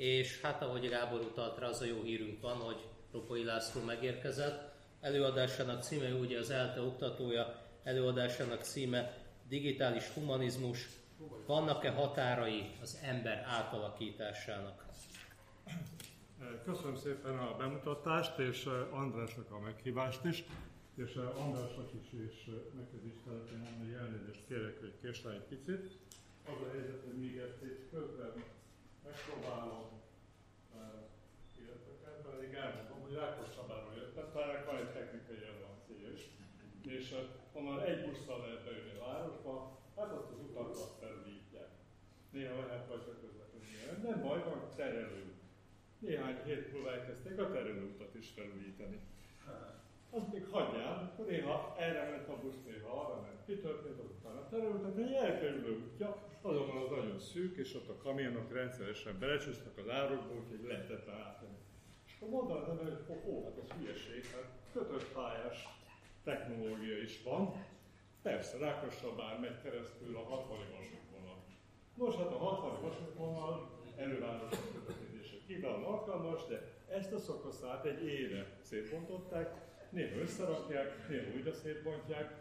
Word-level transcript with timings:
és 0.00 0.40
hát 0.40 0.62
ahogy 0.62 0.88
Gábor 0.88 1.20
utalt 1.20 1.58
rá, 1.58 1.66
az 1.66 1.80
a 1.80 1.84
jó 1.84 2.02
hírünk 2.02 2.40
van, 2.40 2.56
hogy 2.56 2.88
Ropai 3.12 3.44
László 3.44 3.82
megérkezett. 3.82 4.74
Előadásának 5.00 5.82
címe, 5.82 6.14
ugye 6.14 6.38
az 6.38 6.50
ELTE 6.50 6.80
oktatója, 6.80 7.62
előadásának 7.82 8.62
címe 8.62 9.16
Digitális 9.48 10.08
humanizmus, 10.08 10.88
vannak-e 11.46 11.90
határai 11.90 12.70
az 12.82 12.98
ember 13.02 13.44
átalakításának? 13.46 14.84
Köszönöm 16.64 16.96
szépen 16.96 17.38
a 17.38 17.56
bemutatást, 17.56 18.38
és 18.38 18.68
Andrásnak 18.90 19.50
a 19.50 19.58
meghívást 19.58 20.24
is, 20.24 20.44
és 20.94 21.14
Andrásnak 21.14 21.90
is, 22.02 22.20
és 22.28 22.44
neked 22.74 23.06
is 23.06 23.14
szeretném 23.24 23.58
mondani, 23.58 23.92
hogy 23.92 24.02
elnézést 24.02 24.40
kérek, 24.48 24.80
hogy 24.80 24.94
késtem 25.02 25.32
egy 25.32 25.56
picit. 25.56 25.90
Az 26.44 26.66
a 26.66 26.70
helyzet, 26.72 27.00
hogy 27.04 27.18
még 27.18 27.42
itt 27.62 27.90
közben 27.90 28.32
megpróbálom 29.04 29.88
illetve 31.60 32.30
pedig 32.30 32.54
elmondom, 32.54 33.00
hogy 33.02 33.12
Rákos 33.12 33.48
Csabáról 33.54 33.94
jöttem, 33.94 34.28
talán 34.32 34.64
van 34.64 34.76
egy 34.76 34.92
technikai 34.92 35.38
relevancia 35.38 36.10
is, 36.16 36.22
és 36.82 37.14
onnan 37.52 37.80
egy 37.80 38.04
busszal 38.04 38.40
lehet 38.40 38.64
bejönni 38.64 38.98
a 38.98 39.04
városba, 39.06 39.78
hát 39.96 40.12
azt 40.12 40.30
az 40.32 40.40
utakat 40.48 40.96
felújítják. 41.00 41.70
Néha 42.30 42.66
lehet 42.66 42.88
rajta 42.88 43.20
közlekedni, 43.20 44.02
nem 44.02 44.22
baj, 44.22 44.42
van 44.44 44.68
terelő 44.76 45.30
néhány 46.00 46.42
hét 46.44 46.72
múlva 46.72 46.92
elkezdték 46.92 47.38
a 47.38 47.50
terülőutat 47.50 48.14
is 48.14 48.28
felújítani. 48.34 49.00
Az 50.10 50.22
még 50.32 50.46
hagyján, 50.50 51.12
néha 51.28 51.74
erre 51.78 52.10
ment 52.10 52.28
a 52.28 52.36
busz, 52.42 52.62
néha 52.66 53.00
arra 53.00 53.20
ment. 53.20 53.46
Mi 53.46 53.54
történt 53.54 53.98
azután 53.98 54.36
a 54.36 54.48
terülőutat? 54.48 54.96
Egy 54.96 55.12
elkerülő 55.12 55.82
útja, 55.84 56.16
azonban 56.42 56.76
az 56.76 56.90
nagyon 56.90 57.18
szűk, 57.18 57.56
és 57.56 57.74
ott 57.74 57.88
a 57.88 57.96
kamionok 57.96 58.52
rendszeresen 58.52 59.18
belecsúsztak 59.18 59.78
az 59.78 59.88
árokba, 59.88 60.34
úgyhogy 60.34 60.66
lehetetlen 60.68 61.16
átmenni. 61.16 61.58
És 62.06 62.12
akkor 62.16 62.28
mondta 62.28 62.54
az 62.54 62.68
ember, 62.68 62.98
hogy 63.06 63.16
ó, 63.26 63.44
hát 63.44 63.58
ez 63.62 63.76
hülyeség, 63.76 64.24
hát 64.24 64.50
kötött 64.72 65.12
pályás 65.12 65.68
technológia 66.24 66.98
is 67.02 67.22
van. 67.22 67.54
Persze, 68.22 68.58
Rákossabár 68.58 69.40
megy 69.40 69.62
keresztül 69.62 70.16
a 70.16 70.22
60 70.22 70.58
vasútvonal. 70.58 71.44
Nos, 71.94 72.16
hát 72.16 72.32
a 72.32 72.38
60 72.38 72.80
vasútvonal 72.82 73.70
elővárosos 73.96 74.58
kiválóan 75.50 75.84
alkalmas, 75.84 76.46
de 76.46 76.62
ezt 76.88 77.12
a 77.12 77.18
szakaszát 77.18 77.84
egy 77.84 78.04
éve 78.04 78.58
szétbontották, 78.60 79.69
néha 79.90 80.20
összerakják, 80.20 81.08
néha 81.08 81.34
újra 81.34 81.52
szétbontják. 81.52 82.38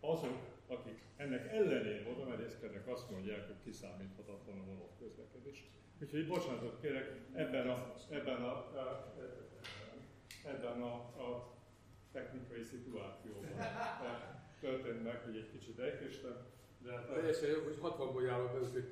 Azok, 0.00 0.38
akik 0.66 0.98
ennek 1.16 1.52
ellenére 1.52 2.10
oda 2.10 2.24
merészkednek, 2.24 2.88
azt 2.88 3.10
mondják, 3.10 3.46
hogy 3.46 3.56
kiszámíthatatlan 3.64 4.58
a 4.58 4.64
vonat 4.64 4.96
közlekedés. 4.98 5.64
Úgyhogy 6.02 6.26
bocsánatot 6.26 6.80
kérek, 6.80 7.20
ebben 7.34 7.68
a, 7.68 7.94
ebben 8.10 8.42
a, 8.42 8.52
a 8.52 9.14
ebben 10.44 10.82
a, 10.82 10.94
a 10.94 11.54
technikai 12.12 12.62
szituációban 12.62 13.50
történt 14.60 15.02
meg, 15.02 15.22
hogy 15.24 15.36
egy 15.36 15.50
kicsit 15.50 15.78
elkéstem. 15.78 16.36
De 16.82 16.92
hát 16.92 17.06
Teljesen 17.06 17.48
jó, 17.48 17.62
hogy 17.64 17.78
60 17.80 18.12
bolyával 18.12 18.58
beszélt 18.60 18.88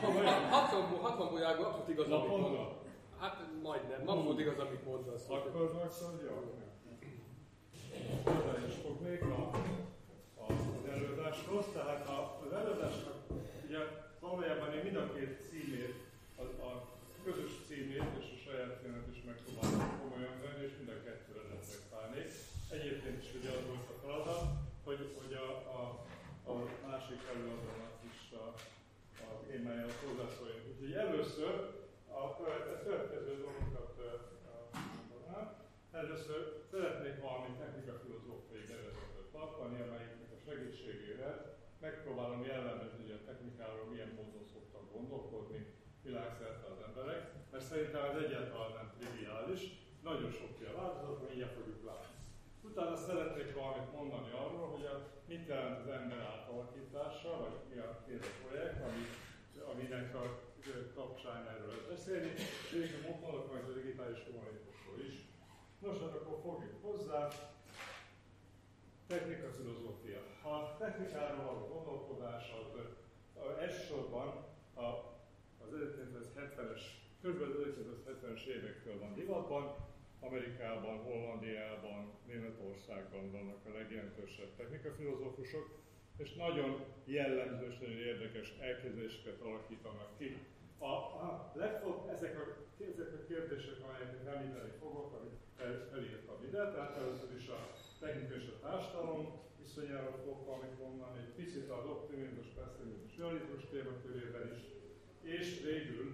60, 0.00 0.84
60 1.00 1.30
bolyágban 1.30 1.66
abszolút 1.66 1.88
igaz, 1.88 2.10
amit. 2.10 2.90
Hát 3.22 3.36
majdnem, 3.62 4.08
abszolút 4.08 4.40
igaz, 4.40 4.58
amit 4.58 4.84
mondasz. 4.84 5.24
Akkor 5.28 5.50
akkor 5.50 6.20
jó. 6.28 6.36
Oda 8.38 8.54
is 8.68 8.74
fognék 8.84 9.22
a, 9.22 9.40
a, 10.42 10.46
az 10.52 10.88
előadáshoz. 10.94 11.64
Tehát 11.72 12.08
a, 12.08 12.18
az 12.44 12.52
előadásnak 12.52 13.18
ugye 13.66 13.78
valójában 14.20 14.72
én 14.76 14.82
mind 14.82 14.96
a 14.96 15.12
két 15.14 15.32
címét, 15.48 15.94
a, 16.42 16.42
a 16.68 16.70
közös 17.24 17.52
címét 17.66 18.08
és 18.20 18.28
a 18.36 18.38
saját 18.44 18.78
címet 18.80 19.06
is 19.14 19.20
megpróbálom 19.30 20.00
komolyan 20.00 20.36
venni, 20.44 20.64
és 20.68 20.74
mind 20.78 20.90
a 20.96 21.04
kettőre 21.06 21.42
reflektálnék. 21.52 22.30
Egyébként 22.76 23.18
is 23.24 23.30
ugye 23.38 23.50
az 23.58 23.64
volt 23.70 23.88
a 23.92 23.96
feladat, 24.02 24.42
hogy, 24.84 25.00
hogy 25.18 25.32
a, 25.46 25.48
a, 25.78 25.82
a 26.50 26.54
másik 26.86 27.20
előadónak 27.32 27.96
is 28.12 28.20
a, 28.42 28.46
a 29.26 29.28
témájához 29.48 29.96
hozzászóljunk. 30.04 30.64
Úgyhogy 30.70 30.92
először 31.04 31.81
a 32.26 32.36
következő 32.84 33.32
dolgokat 33.44 33.90
mondanám. 35.10 35.46
Először 36.02 36.40
szeretnék 36.70 37.16
valami 37.26 37.50
technika-filozófiai 37.62 38.64
bevezetőt 38.72 39.32
tartani, 39.36 39.78
amelyiknek 39.86 40.32
a 40.36 40.42
segítségével 40.46 41.34
megpróbálom 41.86 42.42
jellemezni, 42.52 43.00
hogy 43.04 43.18
a 43.18 43.24
technikáról 43.28 43.86
milyen 43.92 44.12
módon 44.18 44.44
szoktak 44.54 44.84
gondolkodni 44.94 45.60
világszerte 46.06 46.66
az 46.72 46.80
emberek, 46.88 47.22
mert 47.52 47.68
szerintem 47.70 48.04
ez 48.10 48.22
egyáltalán 48.24 48.72
nem 48.78 48.88
triviális, 48.96 49.62
nagyon 50.08 50.30
sokféle 50.38 50.72
változat, 50.80 51.28
mindjárt 51.28 51.56
fogjuk 51.58 51.84
látni. 51.90 52.16
Utána 52.68 52.96
szeretnék 52.96 53.50
valamit 53.60 53.92
mondani 53.98 54.30
arról, 54.42 54.66
hogy 54.74 54.84
a, 54.92 54.94
mit 55.30 55.46
jelent 55.50 55.78
az 55.82 55.88
ember 55.98 56.20
átalakítása, 56.32 57.30
vagy 57.42 57.56
mi 57.70 57.78
a 57.86 57.90
két 58.06 58.24
projekt, 58.40 58.80
ami, 58.88 59.02
aminek 59.72 60.14
a 60.14 60.51
kapcsán 60.94 61.48
erről 61.48 61.86
beszélni, 61.88 62.32
és 62.36 62.70
végül 62.72 63.00
mondok 63.00 63.52
majd 63.52 63.68
a 63.68 63.72
digitális 63.72 64.18
humanitásról 64.26 64.98
is. 65.08 65.14
Nos, 65.78 65.98
hát 65.98 66.14
akkor 66.14 66.38
fogjuk 66.42 66.76
hozzá. 66.82 67.28
Technika 69.06 69.48
filozófia. 69.50 70.20
A 70.42 70.76
technikáról 70.76 71.44
való 71.44 71.66
gondolkodás 71.74 72.44
az, 72.60 72.80
az 73.42 73.56
elsősorban 73.58 74.28
a, 74.74 74.86
az 75.62 75.70
1970-es, 75.72 76.82
kb. 77.22 77.40
1970-es 77.42 78.44
évektől 78.44 78.98
van 78.98 79.14
divatban, 79.14 79.76
Amerikában, 80.20 80.98
Hollandiában, 80.98 82.12
Németországban 82.26 83.30
vannak 83.30 83.66
a 83.66 83.76
legjelentősebb 83.78 84.56
technikafilozófusok, 84.56 85.78
és 86.16 86.34
nagyon 86.34 86.84
jellemző 87.04 87.66
nagyon 87.80 87.98
érdekes 87.98 88.48
elképzeléseket 88.60 89.40
alakítanak 89.40 90.18
ki. 90.18 90.46
A, 90.78 90.94
a 91.26 91.52
legfog, 91.54 92.08
ezek, 92.14 92.34
a, 92.42 92.44
ezek 92.92 93.12
a 93.12 93.24
kérdések, 93.30 93.78
amelyeket 93.84 94.26
említeni 94.34 94.72
fogok, 94.80 95.12
amit 95.18 95.38
fel, 95.56 95.88
felírtam 95.92 96.38
ide, 96.48 96.62
tehát 96.72 96.96
először 96.96 97.30
is 97.40 97.48
a 97.48 97.60
technika 98.00 98.34
és 98.34 98.46
a 98.54 98.60
társadalom 98.66 99.40
viszonyára 99.62 100.12
fogok 100.20 100.46
valamit 100.46 100.78
mondani, 100.84 101.18
egy 101.18 101.34
picit 101.40 101.70
az 101.70 101.86
optimizmus, 101.96 102.48
pessimizmus, 102.58 103.16
realizmus 103.18 103.62
témakörében 103.70 104.46
is, 104.54 104.62
és 105.36 105.46
végül, 105.68 106.06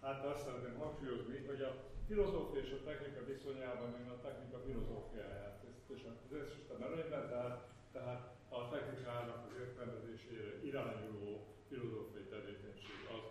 hát 0.00 0.24
azt 0.24 0.44
szeretném 0.44 0.78
hangsúlyozni, 0.78 1.36
hogy 1.46 1.60
a 1.60 1.72
filozófia 2.08 2.60
és 2.60 2.72
a 2.72 2.84
technika 2.88 3.24
viszonyában 3.24 3.90
én 4.00 4.10
a 4.16 4.20
technika 4.20 4.58
filozófiáját, 4.66 5.64
és 5.94 6.02
az 6.10 6.32
összisten 6.42 6.82
előnyben, 6.82 7.28
tehát, 7.28 7.68
tehát 7.92 8.35
a 8.48 8.68
technikának 8.68 9.40
az 9.46 9.54
értelmezésére 9.62 10.50
irányuló 10.68 11.30
filozófiai 11.68 12.26
tevékenység 12.34 12.98
az, 13.16 13.24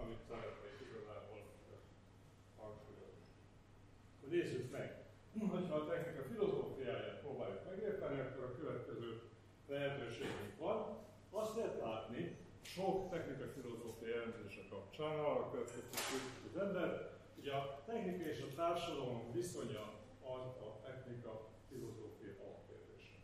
amit 0.00 0.22
szeretnék 0.28 0.76
igazából 0.88 1.40
hangsúlyozni. 2.60 3.26
Nézzük 4.34 4.70
meg, 4.70 4.88
hogyha 5.54 5.74
a 5.76 5.86
technika 5.86 6.22
filozófiáját 6.22 7.20
próbáljuk 7.20 7.64
megérteni, 7.70 8.20
akkor 8.20 8.44
a 8.44 8.56
következő 8.60 9.20
lehetőségünk 9.68 10.58
van. 10.58 10.78
Azt 11.30 11.56
lehet 11.56 11.78
látni, 11.80 12.36
sok 12.62 13.10
technika 13.10 13.46
filozófiai 13.56 14.12
elemzése 14.12 14.62
kapcsán 14.70 15.18
arra 15.18 15.50
következtetjük 15.50 16.24
az 16.48 16.60
ember, 16.60 17.12
Ugye 17.42 17.54
a 17.54 17.82
technika 17.86 18.24
és 18.24 18.40
a 18.40 18.54
társadalom 18.54 19.32
viszonya 19.32 19.84
az 20.34 20.46
a 20.66 20.80
technika 20.84 21.48
filozófia 21.68 22.32
alapkérdése. 22.44 23.16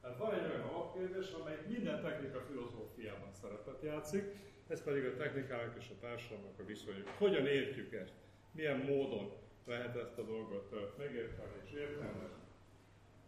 Tehát 0.00 0.18
van 0.18 0.34
egy 0.34 0.50
olyan 0.50 0.68
alapkérdés, 1.00 1.32
amely 1.40 1.58
minden 1.68 2.00
technika 2.02 2.40
filozófiában 2.40 3.32
szerepet 3.40 3.82
játszik, 3.82 4.24
ez 4.68 4.82
pedig 4.82 5.04
a 5.04 5.16
technikának 5.16 5.74
és 5.78 5.88
a 5.90 6.00
társadalomnak 6.00 6.58
a 6.58 6.64
viszonyuk. 6.64 7.08
Hogyan 7.18 7.46
értjük 7.46 7.92
ezt? 7.92 8.14
Milyen 8.52 8.78
módon 8.78 9.32
lehet 9.66 9.96
ezt 9.96 10.18
a 10.18 10.22
dolgot 10.22 10.96
megérteni 10.98 11.52
és 11.64 11.72
értelmezni? 11.72 12.44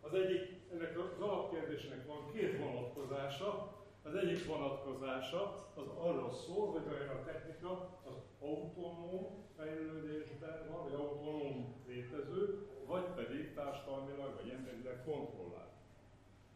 Az 0.01 0.15
egyik, 0.15 0.43
ennek 0.73 0.99
az 0.99 1.21
alapkérdésnek 1.21 2.07
van 2.07 2.33
két 2.33 2.59
vonatkozása. 2.59 3.81
Az 4.03 4.15
egyik 4.15 4.47
vonatkozása 4.47 5.73
az 5.75 5.87
arról 5.99 6.33
szól, 6.33 6.71
hogy 6.71 6.83
olyan 6.93 7.17
a 7.17 7.25
technika 7.25 8.01
az 8.05 8.15
autonóm 8.41 9.27
fejlődésben 9.57 10.69
van, 10.71 10.83
vagy 10.83 10.95
autonóm 10.95 11.75
létező, 11.87 12.67
vagy 12.87 13.05
pedig 13.05 13.55
társadalmilag, 13.55 14.41
vagy 14.43 14.51
emberileg 14.51 15.05
kontrollált. 15.05 15.72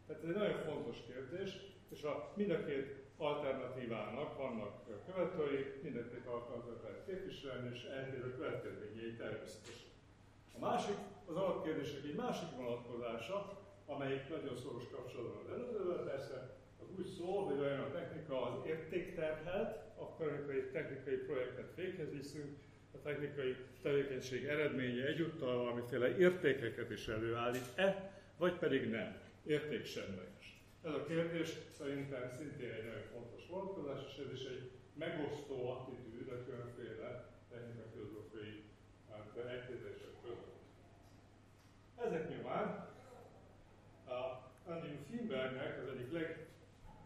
Tehát 0.07 0.23
ez 0.23 0.29
egy 0.29 0.35
nagyon 0.35 0.59
fontos 0.69 0.97
kérdés, 1.07 1.49
és 1.89 2.03
a, 2.03 2.31
mind 2.35 2.49
a 2.49 2.65
két 2.65 2.87
alternatívának 3.17 4.37
vannak 4.37 4.73
követői, 5.05 5.79
mind 5.83 5.95
a 5.95 6.09
két 6.11 6.25
alternatívát 6.25 7.05
képviselni, 7.05 7.69
és 7.73 7.83
eltérő 7.83 8.35
következményei 8.35 9.15
természetesen. 9.15 9.89
A 10.55 10.59
másik, 10.59 10.97
az 11.25 11.35
alapkérdések 11.35 12.03
egy 12.03 12.15
másik 12.15 12.49
vonatkozása, 12.55 13.37
amelyik 13.85 14.29
nagyon 14.29 14.55
szoros 14.55 14.87
kapcsolatban 14.91 15.43
az 15.45 15.51
előzővel 15.51 16.03
persze, 16.03 16.55
az 16.81 16.87
úgy 16.97 17.09
szól, 17.17 17.45
hogy 17.45 17.59
olyan 17.59 17.79
a 17.79 17.91
technika 17.91 18.41
az 18.41 18.65
értékterhelt, 18.65 19.87
technikai, 20.17 20.69
technikai 20.71 21.15
projektet 21.15 21.75
véghez 21.75 22.11
viszünk, 22.11 22.57
a 22.91 23.01
technikai 23.01 23.55
tevékenység 23.81 24.45
eredménye 24.45 25.05
egyúttal 25.05 25.57
valamiféle 25.57 26.17
értékeket 26.17 26.91
is 26.91 27.07
előállít-e, 27.07 28.11
vagy 28.37 28.53
pedig 28.53 28.89
nem, 28.89 29.17
értéksemleges. 29.47 30.61
Ez 30.83 30.93
a 30.93 31.03
kérdés 31.03 31.49
szerintem 31.77 32.29
szintén 32.37 32.71
egy 32.71 32.83
nagyon 32.83 33.07
fontos 33.13 33.47
vonatkozás, 33.49 34.01
és 34.07 34.23
ez 34.25 34.31
is 34.39 34.45
egy 34.45 34.71
megosztó 34.93 35.69
attitűd 35.69 36.29
a 36.29 36.43
különféle 36.45 37.29
technikafilozófiai 37.49 38.63
hát, 39.09 39.45
elképzelések 39.47 40.13
között. 40.21 40.55
Ezek 42.05 42.29
nyomán 42.29 42.65
a 44.07 44.19
Andrew 44.71 44.97
Finbergnek 45.09 45.81
az 45.81 45.89
egyik 45.93 46.11
leg, 46.11 46.47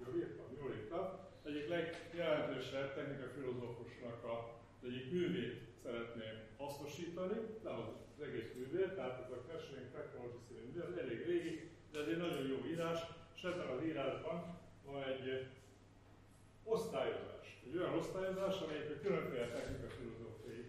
jól 0.05 0.15
írtam, 0.15 0.45
jól 0.59 0.73
írtam, 0.73 1.05
egyik 1.43 1.67
legjelentősebb 1.67 2.95
technikafilozófusnak 2.95 4.23
a 4.23 4.59
egyik 4.83 5.11
művét 5.11 5.61
szeretném 5.83 6.35
hasznosítani, 6.57 7.39
nem 7.63 7.73
az, 7.79 7.88
az 8.15 8.23
egész 8.27 8.51
művét, 8.55 8.93
tehát 8.93 9.23
ez 9.23 9.31
a 9.31 9.43
Cashing 9.47 9.91
Technology 9.91 10.39
című 10.47 10.61
művé, 10.65 10.79
az 10.79 10.97
elég 10.97 11.25
régi, 11.25 11.70
de 11.91 11.99
ez 11.99 12.07
egy 12.07 12.17
nagyon 12.17 12.47
jó 12.47 12.65
írás, 12.65 12.99
és 13.35 13.43
ebben 13.43 13.67
az 13.67 13.83
írásban 13.83 14.59
van 14.85 15.03
egy 15.03 15.47
osztályozás. 16.63 17.45
Egy 17.65 17.77
olyan 17.77 17.97
osztályozás, 17.97 18.61
amelyik 18.61 18.89
a 18.89 19.01
különféle 19.01 19.47
technikafilozófiai 19.47 20.65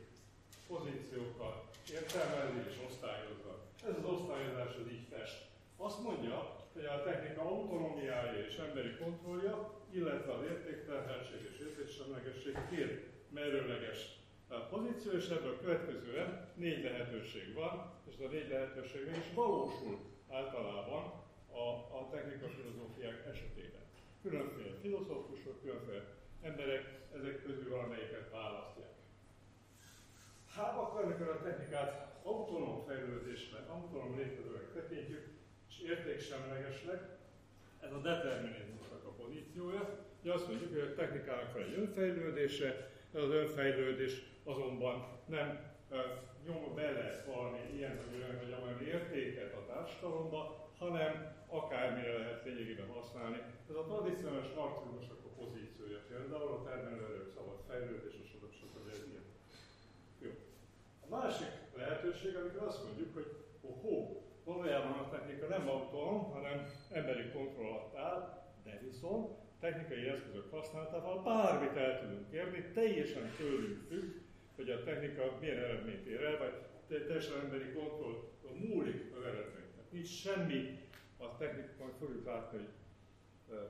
pozíciókat 0.66 1.56
értelmezi 1.92 2.68
és 2.68 2.76
osztályozza. 2.88 3.52
Ez 3.88 3.94
az 4.00 4.10
osztályozás 4.14 4.74
az 4.80 4.88
így 4.96 5.06
fest. 5.10 5.38
Azt 5.76 6.02
mondja, 6.02 6.36
hogy 6.72 6.84
a 6.84 7.02
technika 7.02 7.42
autonómiája 7.42 8.46
és 8.46 8.56
emberi 8.56 8.96
kontrollja, 9.02 9.82
illetve 9.90 10.32
az 10.32 10.42
értékterheltség 10.42 11.40
és 11.50 11.58
értéksemlegesség 11.66 12.56
két 12.70 12.92
merőleges 13.28 14.20
pozíció, 14.70 15.10
és 15.12 15.28
ebből 15.28 15.60
következően 15.60 16.48
négy 16.54 16.82
lehetőség 16.82 17.54
van, 17.54 17.92
és 18.10 18.24
a 18.24 18.28
négy 18.28 18.48
lehetőség 18.48 19.00
is 19.18 19.34
valósul 19.34 19.98
általában 20.32 21.02
a, 21.52 21.68
a 21.98 22.08
technika 22.10 22.48
filozófiák 22.48 23.26
esetében. 23.32 23.80
Különféle 24.22 24.74
filozófusok, 24.80 25.60
különféle 25.62 26.04
emberek 26.42 27.00
ezek 27.16 27.42
közül 27.42 27.70
valamelyiket 27.70 28.30
választják. 28.30 28.92
Hát 30.54 30.76
akkor, 30.76 31.04
amikor 31.04 31.28
a 31.28 31.42
technikát 31.42 32.20
autonóm 32.22 32.84
fejlődésnek, 32.86 33.68
autonóm 33.68 34.16
létezőnek 34.16 34.72
tekintjük, 34.74 35.28
és 35.68 35.78
értéksemlegesnek, 35.80 37.20
ez 37.80 37.92
a 37.92 38.00
determinizmusnak 38.00 39.04
a 39.04 39.10
pozíciója. 39.22 39.98
Ugye 40.22 40.32
azt 40.32 40.48
mondjuk, 40.48 40.70
hogy 40.70 40.80
a 40.80 40.94
technikának 40.94 41.52
van 41.52 41.62
egy 41.62 41.78
önfejlődése, 41.78 42.90
ez 43.14 43.22
az 43.22 43.30
önfejlődés 43.30 44.22
azonban 44.44 45.20
nem 45.26 45.71
nyom 46.46 46.74
bele 46.74 47.24
valami 47.26 47.60
ilyen 47.76 47.96
vagy 47.96 48.20
olyan 48.20 48.38
vagy 48.38 48.52
olyan 48.64 48.82
értéket 48.82 49.52
a 49.54 49.66
társadalomba, 49.72 50.70
hanem 50.78 51.36
akármire 51.46 52.12
lehet 52.18 52.44
lényegében 52.44 52.88
használni. 52.88 53.40
Ez 53.70 53.76
a 53.76 53.84
tradicionális 53.84 54.52
marxizmusnak 54.56 55.20
a 55.24 55.34
pozíciója 55.40 56.00
például, 56.08 56.52
a 56.52 56.62
termelőerők 56.62 57.28
szabad 57.36 57.58
fejlődés, 57.68 58.14
és 58.22 58.28
stb. 58.28 58.52
stb. 58.52 58.88
Ez 58.90 59.06
ilyen. 59.10 59.26
Jó. 60.18 60.30
A 61.06 61.08
másik 61.16 61.52
lehetőség, 61.76 62.36
amikor 62.36 62.66
azt 62.66 62.84
mondjuk, 62.84 63.14
hogy 63.14 63.28
ho, 63.82 64.22
valójában 64.44 64.98
a 64.98 65.10
technika 65.10 65.46
nem 65.46 65.68
autonóm, 65.68 66.32
hanem 66.32 66.70
emberi 66.92 67.30
kontroll 67.30 67.66
alatt 67.66 67.96
áll, 67.96 68.42
de 68.64 68.80
viszont 68.82 69.30
technikai 69.60 70.08
eszközök 70.08 70.50
használatával 70.50 71.22
bármit 71.22 71.76
el 71.76 72.00
tudunk 72.00 72.32
érni, 72.32 72.70
teljesen 72.74 73.30
tőlünk 73.36 73.86
függ, 73.88 74.21
hogy 74.62 74.70
a 74.70 74.82
technika 74.82 75.38
milyen 75.40 75.56
eredményt 75.56 76.06
ér 76.06 76.22
el, 76.22 76.38
vagy 76.38 76.54
teljesen 77.06 77.40
emberi 77.40 77.72
kontroll 77.72 78.16
múlik 78.54 79.16
az 79.16 79.24
eredmény. 79.24 79.64
Nincs 79.90 80.08
semmi 80.08 80.78
a 81.16 81.36
technika, 81.36 81.90
fogjuk 81.98 82.26
látni, 82.26 82.58
hogy 82.58 82.68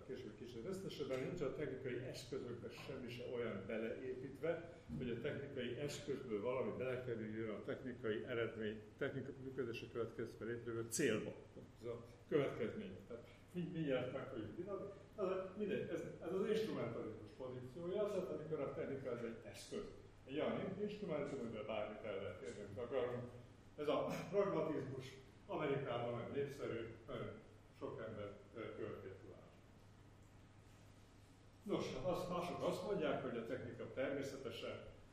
később 0.06 0.36
kicsit 0.38 0.66
összesebben 0.66 1.20
nincs 1.20 1.40
a 1.40 1.54
technikai 1.54 1.96
eszközökbe 2.10 2.68
semmi 2.86 3.10
se 3.10 3.22
olyan 3.34 3.64
beleépítve, 3.66 4.82
hogy 4.98 5.10
a 5.10 5.20
technikai 5.20 5.76
eszközből 5.76 6.42
valami 6.42 6.72
belekerüljön 6.78 7.50
a 7.50 7.62
technikai 7.64 8.24
eredmény, 8.24 8.80
technikai 8.98 9.34
működése 9.42 9.86
következtében 9.92 10.54
létrejövő 10.54 10.86
célba. 10.88 11.32
Ez 11.80 11.86
a 11.86 12.04
következmény. 12.28 12.96
Tehát 13.08 13.28
mindjárt 13.52 14.12
meg 14.12 14.26
fogjuk 14.26 14.56
vitatni. 14.56 15.00
Ez, 15.16 15.26
mindegy, 15.56 15.88
ez, 15.92 16.02
ez 16.26 16.32
az 16.32 16.48
instrumentalizmus 16.48 17.30
pozíciója, 17.36 18.10
tehát 18.10 18.30
amikor 18.30 18.60
a 18.60 18.74
technika 18.74 19.10
ez 19.10 19.22
egy 19.24 19.36
eszköz. 19.50 20.01
Egy 20.26 20.34
olyan 20.34 20.76
instrumentum, 20.80 21.38
amivel 21.40 21.64
bármit 21.66 22.04
el 22.04 22.16
lehet 22.16 22.58
amit 22.58 22.78
akarunk. 22.78 23.24
Ez 23.76 23.88
a 23.88 24.06
pragmatizmus 24.30 25.06
Amerikában 25.46 26.12
nagyon 26.12 26.30
népszerű, 26.34 26.80
nagyon 27.06 27.30
sok 27.78 28.04
ember 28.06 28.28
követi 28.76 29.12
Nos, 31.62 31.94
hát 31.94 32.04
azt, 32.04 32.28
mások 32.28 32.62
azt 32.62 32.84
mondják, 32.84 33.22
hogy 33.22 33.36
a 33.36 33.46
technika 33.46 33.92
természetesen, 33.92 34.70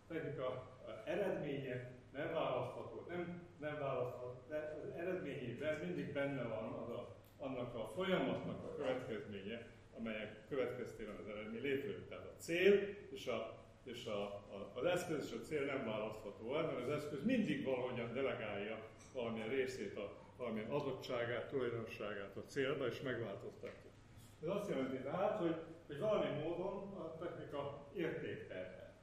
a 0.08 0.14
technika 0.14 0.78
eredménye 1.06 1.92
nem 2.14 2.34
választható, 2.34 3.06
nem, 3.08 3.42
nem 3.60 3.80
választható, 3.80 4.44
de 4.48 4.82
az 4.84 4.90
eredményében 4.98 5.80
mindig 5.86 6.14
benne 6.14 6.44
van 6.44 6.74
az 6.74 6.90
a, 6.90 7.16
annak 7.38 7.76
a 7.76 7.92
folyamatnak 7.96 8.64
a 8.64 8.76
következménye, 8.76 9.68
amelyek 9.98 10.48
következtében 10.48 11.16
az 11.16 11.28
eredmény 11.28 11.62
létrejön. 11.62 12.06
Tehát 12.10 12.26
a 12.26 12.38
cél 12.38 12.74
és, 13.10 13.28
a, 13.28 13.58
és 13.90 14.06
a, 14.06 14.24
a, 14.24 14.72
az 14.74 14.86
eszköz 14.86 15.26
és 15.26 15.32
a 15.32 15.46
cél 15.46 15.66
nem 15.66 15.86
választható 15.86 16.56
el, 16.56 16.66
mert 16.66 16.88
az 16.88 16.90
eszköz 16.90 17.24
mindig 17.24 17.64
valahogyan 17.64 18.14
delegálja 18.14 18.88
valamilyen 19.14 19.50
részét, 19.50 19.98
a, 19.98 20.12
valamilyen 20.38 20.70
adottságát, 20.70 21.50
tulajdonosságát 21.50 22.38
a 22.38 22.44
célba, 22.46 22.88
és 22.88 23.02
megváltoztatja. 23.02 23.90
Ez 24.42 24.48
azt 24.48 24.70
jelenti 24.70 24.98
tehát, 24.98 25.40
hogy 25.40 25.56
hogy 25.90 26.00
valami 26.00 26.42
módon 26.44 26.94
a 26.98 27.18
technika 27.18 27.88
értékterhel. 27.96 28.94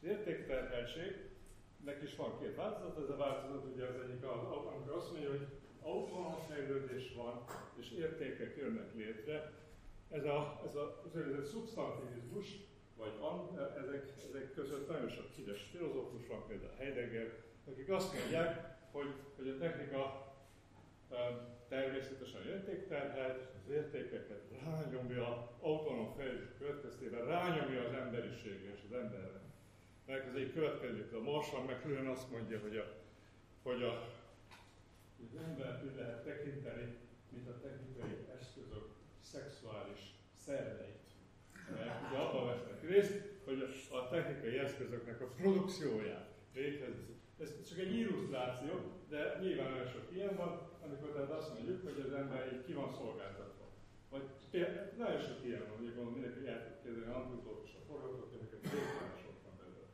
Az 0.00 0.08
értékterheltségnek 0.08 2.02
is 2.02 2.16
van 2.16 2.38
két 2.40 2.56
változat, 2.56 3.02
ez 3.02 3.08
a 3.08 3.16
változat 3.16 3.64
ugye 3.74 3.84
az 3.84 3.94
egyik, 4.04 4.24
az, 4.24 4.66
amikor 4.72 4.96
azt 4.96 5.12
mondja, 5.12 5.30
hogy 5.30 5.46
autonóm 5.82 6.34
fejlődés 6.48 7.14
van, 7.16 7.44
és 7.76 7.90
értékek 7.90 8.56
jönnek 8.56 8.94
létre. 8.94 9.52
Ez 10.10 10.24
a, 10.24 10.60
ez 10.66 10.74
a 10.74 11.02
úgynevezett 11.06 11.44
szubstantivizmus, 11.44 12.46
vagy 12.96 13.12
an, 13.20 13.58
ezek, 13.84 14.12
ezek 14.28 14.52
között 14.54 14.88
nagyon 14.88 15.08
sok 15.08 15.30
híres 15.34 15.62
filozófus 15.62 16.26
van, 16.26 16.46
például 16.46 16.72
Heidegger, 16.76 17.32
akik 17.70 17.88
azt 17.88 18.14
mondják, 18.14 18.76
hogy, 18.90 19.14
hogy 19.36 19.48
a 19.48 19.58
technika 19.58 20.24
természetesen 21.68 22.46
értékterhelt, 22.46 23.52
az 23.64 23.70
értékeket 23.70 24.42
rányomja, 24.64 25.50
autonóm 25.60 26.12
fejlődés 26.16 26.48
következtében 26.58 27.26
rányomja 27.26 27.84
az 27.84 27.92
emberiségre 27.92 28.72
és 28.74 28.80
az 28.90 28.96
emberre. 28.96 29.40
Mert 30.06 30.26
ez 30.26 30.34
egy 30.34 30.52
következő, 30.52 31.08
a 31.12 31.22
Marshall 31.22 31.62
McLuhan 31.62 32.06
azt 32.06 32.30
mondja, 32.30 32.60
hogy, 32.60 32.76
a, 32.76 32.84
hogy 33.62 33.82
a, 33.82 33.92
az 35.24 35.40
embert 35.46 35.84
úgy 35.84 35.96
lehet 35.96 36.24
tekinteni, 36.24 36.96
mint 37.28 37.48
a 37.48 37.60
technikai 37.60 38.26
eszközök 38.38 38.88
szexuális 39.20 40.00
szerveit. 40.36 41.03
Mert 41.70 42.08
ugye 42.08 42.18
abban 42.18 42.46
vesznek 42.46 42.88
részt, 42.88 43.22
hogy 43.44 43.62
a 43.90 44.08
technikai 44.08 44.58
eszközöknek 44.58 45.20
a 45.20 45.26
produkcióját 45.26 46.28
véghez 46.52 46.94
ez 47.38 47.68
csak 47.68 47.78
egy 47.78 47.94
illusztráció, 47.94 48.72
de 49.08 49.38
nyilván 49.40 49.70
nagyon 49.70 49.86
sok 49.86 50.06
ilyen 50.12 50.36
van, 50.36 50.52
amikor 50.84 51.10
tehát 51.12 51.30
azt 51.30 51.52
mondjuk, 51.54 51.82
hogy 51.82 52.02
az 52.06 52.12
ember 52.12 52.52
így 52.52 52.64
ki 52.64 52.72
van 52.72 52.92
szolgáltatva. 52.92 53.66
Vagy 54.10 54.22
nagyon 54.98 55.20
sok 55.20 55.44
ilyen 55.44 55.64
van, 55.68 55.76
hogy 55.76 55.86
gondolom 55.86 56.12
mindenki 56.12 56.46
el 56.46 56.60
tud 56.82 56.96
és 57.64 57.72
a 57.80 57.84
forgatókönyveket, 57.88 58.60
végtelen 58.60 59.16
sok 59.24 59.36
van 59.44 59.54
belőle. 59.60 59.88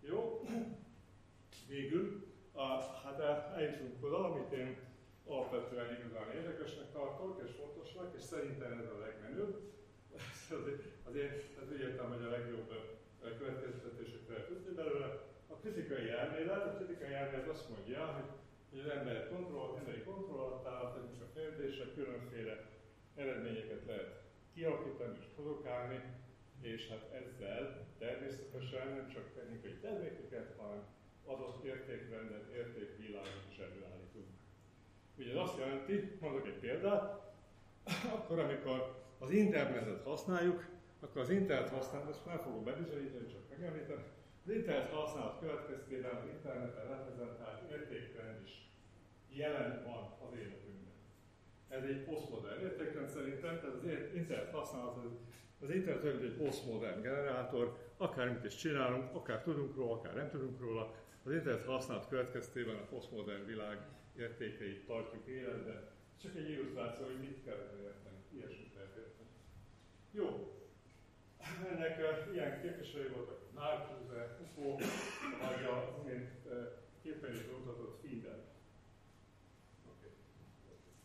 Jó? 0.00 0.20
Végül, 1.68 2.04
a, 2.52 2.66
hát 3.04 3.20
eljutunk 3.56 4.04
oda, 4.04 4.30
amit 4.30 4.52
én 4.52 4.76
alapvetően 5.26 5.96
igazán 5.98 6.30
érdekesnek 6.34 6.92
tartok, 6.92 7.42
és 7.44 7.50
fontosnak, 7.58 8.14
és 8.16 8.22
szerintem 8.22 8.78
ez 8.78 8.90
a 8.96 8.98
legmenőbb. 8.98 9.54
Azért, 10.60 10.82
azért 11.08 11.56
hát 11.56 11.72
úgy 11.72 11.80
értem, 11.80 12.08
hogy 12.08 12.24
a 12.24 12.30
legjobb 12.30 12.68
következtetéseket 13.38 14.28
lehet 14.28 14.46
tudni 14.46 14.74
belőle. 14.74 15.08
A 15.46 15.54
kritikai 15.54 16.08
elmélet, 16.08 16.66
a 16.66 16.76
kritikai 16.76 17.12
elmélet 17.12 17.48
azt 17.48 17.68
mondja, 17.68 18.06
hogy 18.06 18.28
hogy 18.70 18.80
az 18.80 18.90
ember 18.90 19.28
kontroll, 19.28 19.76
emberi 19.78 20.02
kontroll 20.02 20.38
alatt 20.38 20.66
áll, 20.66 20.82
a 20.82 21.30
fejlődése, 21.34 21.84
különféle 21.94 22.68
eredményeket 23.14 23.86
lehet 23.86 24.22
kialakítani 24.54 25.18
és 25.18 25.24
produkálni, 25.34 26.00
és 26.60 26.88
hát 26.88 27.12
ezzel 27.12 27.86
természetesen 27.98 28.88
nem 28.88 29.08
csak 29.08 29.34
technikai 29.34 29.72
termékeket, 29.80 30.54
hanem 30.56 30.84
adott 31.24 31.64
értékrendet, 31.64 32.52
értékvilágot 32.54 33.46
is 33.50 33.58
előállítunk. 33.58 34.26
Ugye 35.18 35.30
ez 35.30 35.36
azt 35.36 35.58
jelenti, 35.58 36.16
mondok 36.20 36.46
egy 36.46 36.58
példát, 36.58 37.34
akkor, 38.14 38.38
amikor 38.38 39.04
az 39.20 39.30
internetet 39.30 40.02
használjuk, 40.04 40.68
akkor 41.00 41.20
az 41.20 41.30
internet 41.30 41.68
használat, 41.68 42.08
ezt 42.08 42.24
nem 42.24 42.38
fogom 42.38 42.64
bebizonyítani, 42.64 43.26
csak 43.26 43.48
megemlíteni, 43.50 44.02
az 44.44 44.50
internet 44.50 44.90
használat 44.90 45.40
következtében 45.40 46.16
az 46.16 46.28
interneten 46.34 46.86
reprezentált 46.88 47.70
értékrend 47.70 48.40
is 48.44 48.70
jelen 49.28 49.82
van 49.84 50.28
az 50.28 50.36
életünkben. 50.36 50.92
Ez 51.68 51.82
egy 51.82 52.04
posztmodern 52.04 52.60
értékrend 52.60 53.08
szerintem, 53.08 53.60
tehát 53.60 53.74
az 53.74 53.84
internet 54.14 54.50
használat 54.50 54.96
az 55.62 55.70
internet 55.70 56.04
olyan, 56.04 56.22
egy 56.22 56.36
posztmodern 56.44 57.02
generátor, 57.02 57.76
akármit 57.96 58.44
is 58.44 58.54
csinálunk, 58.54 59.14
akár 59.14 59.42
tudunk 59.42 59.76
róla, 59.76 59.92
akár 59.92 60.14
nem 60.14 60.30
tudunk 60.30 60.60
róla, 60.60 60.94
az 61.24 61.32
internet 61.32 61.64
használat 61.64 62.08
következtében 62.08 62.76
a 62.76 62.86
posztmodern 62.90 63.46
világ 63.46 63.78
értékeit 64.16 64.86
tartjuk 64.86 65.26
életben. 65.26 65.88
Csak 66.22 66.36
egy 66.36 66.50
illusztráció, 66.50 67.04
hogy 67.04 67.20
mit 67.20 67.44
kell 67.44 67.60
érteni, 67.82 68.18
ilyesmit 68.34 68.74
lehet 68.74 68.96
érteni. 68.96 69.28
Jó, 70.10 70.26
ennek 71.72 71.98
ilyen 72.32 72.60
képviselői 72.62 73.08
voltak 73.08 73.40
Marcuse, 73.54 74.38
Ufo, 74.42 74.76
vagy 75.42 75.60
uh, 76.44 76.80
képernyőt 77.02 77.58
mutatott 77.58 78.00
Finder. 78.02 78.38
Okay. 79.86 80.12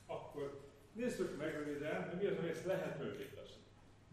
Akkor 0.05 0.60
nézzük 0.93 1.38
meg 1.38 1.53
röviden, 1.53 2.10
hogy 2.10 2.17
mi 2.19 2.25
az, 2.25 2.38
ami 2.38 2.50
ezt 2.50 2.65
lehetővé 2.65 3.25
teszi. 3.36 3.60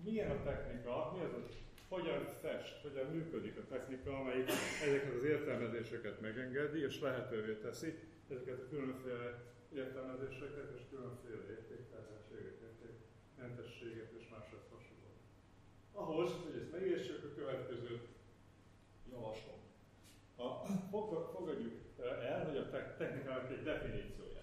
Milyen 0.04 0.30
a 0.30 0.42
technika, 0.42 1.12
mi 1.16 1.24
az, 1.24 1.32
hogy 1.32 1.54
hogyan 1.88 2.28
fest, 2.40 2.82
hogyan 2.82 3.06
működik 3.06 3.56
a 3.56 3.66
technika, 3.68 4.18
amelyik 4.18 4.50
ezeket 4.84 5.14
az 5.14 5.24
értelmezéseket 5.24 6.20
megengedi, 6.20 6.82
és 6.82 7.00
lehetővé 7.00 7.54
teszi 7.54 7.98
ezeket 8.30 8.58
a 8.58 8.68
különféle 8.68 9.52
értelmezéseket 9.74 10.70
és 10.76 10.82
különféle 10.90 11.42
értéktelenséget, 11.54 12.58
értékmentességet 12.66 14.10
és 14.18 14.24
máshoz 14.34 14.64
hasonló. 14.72 15.10
Ahhoz, 15.92 16.30
hogy 16.44 16.56
ezt 16.60 16.72
megértsük, 16.72 17.24
a 17.24 17.34
következőt 17.34 18.06
javaslom. 19.10 19.60
A, 20.36 20.48
fogadjuk 21.36 21.72
el, 22.00 22.44
hogy 22.46 22.56
a 22.56 22.70
technikának 22.96 23.50
egy 23.50 23.62
definíciója. 23.62 24.42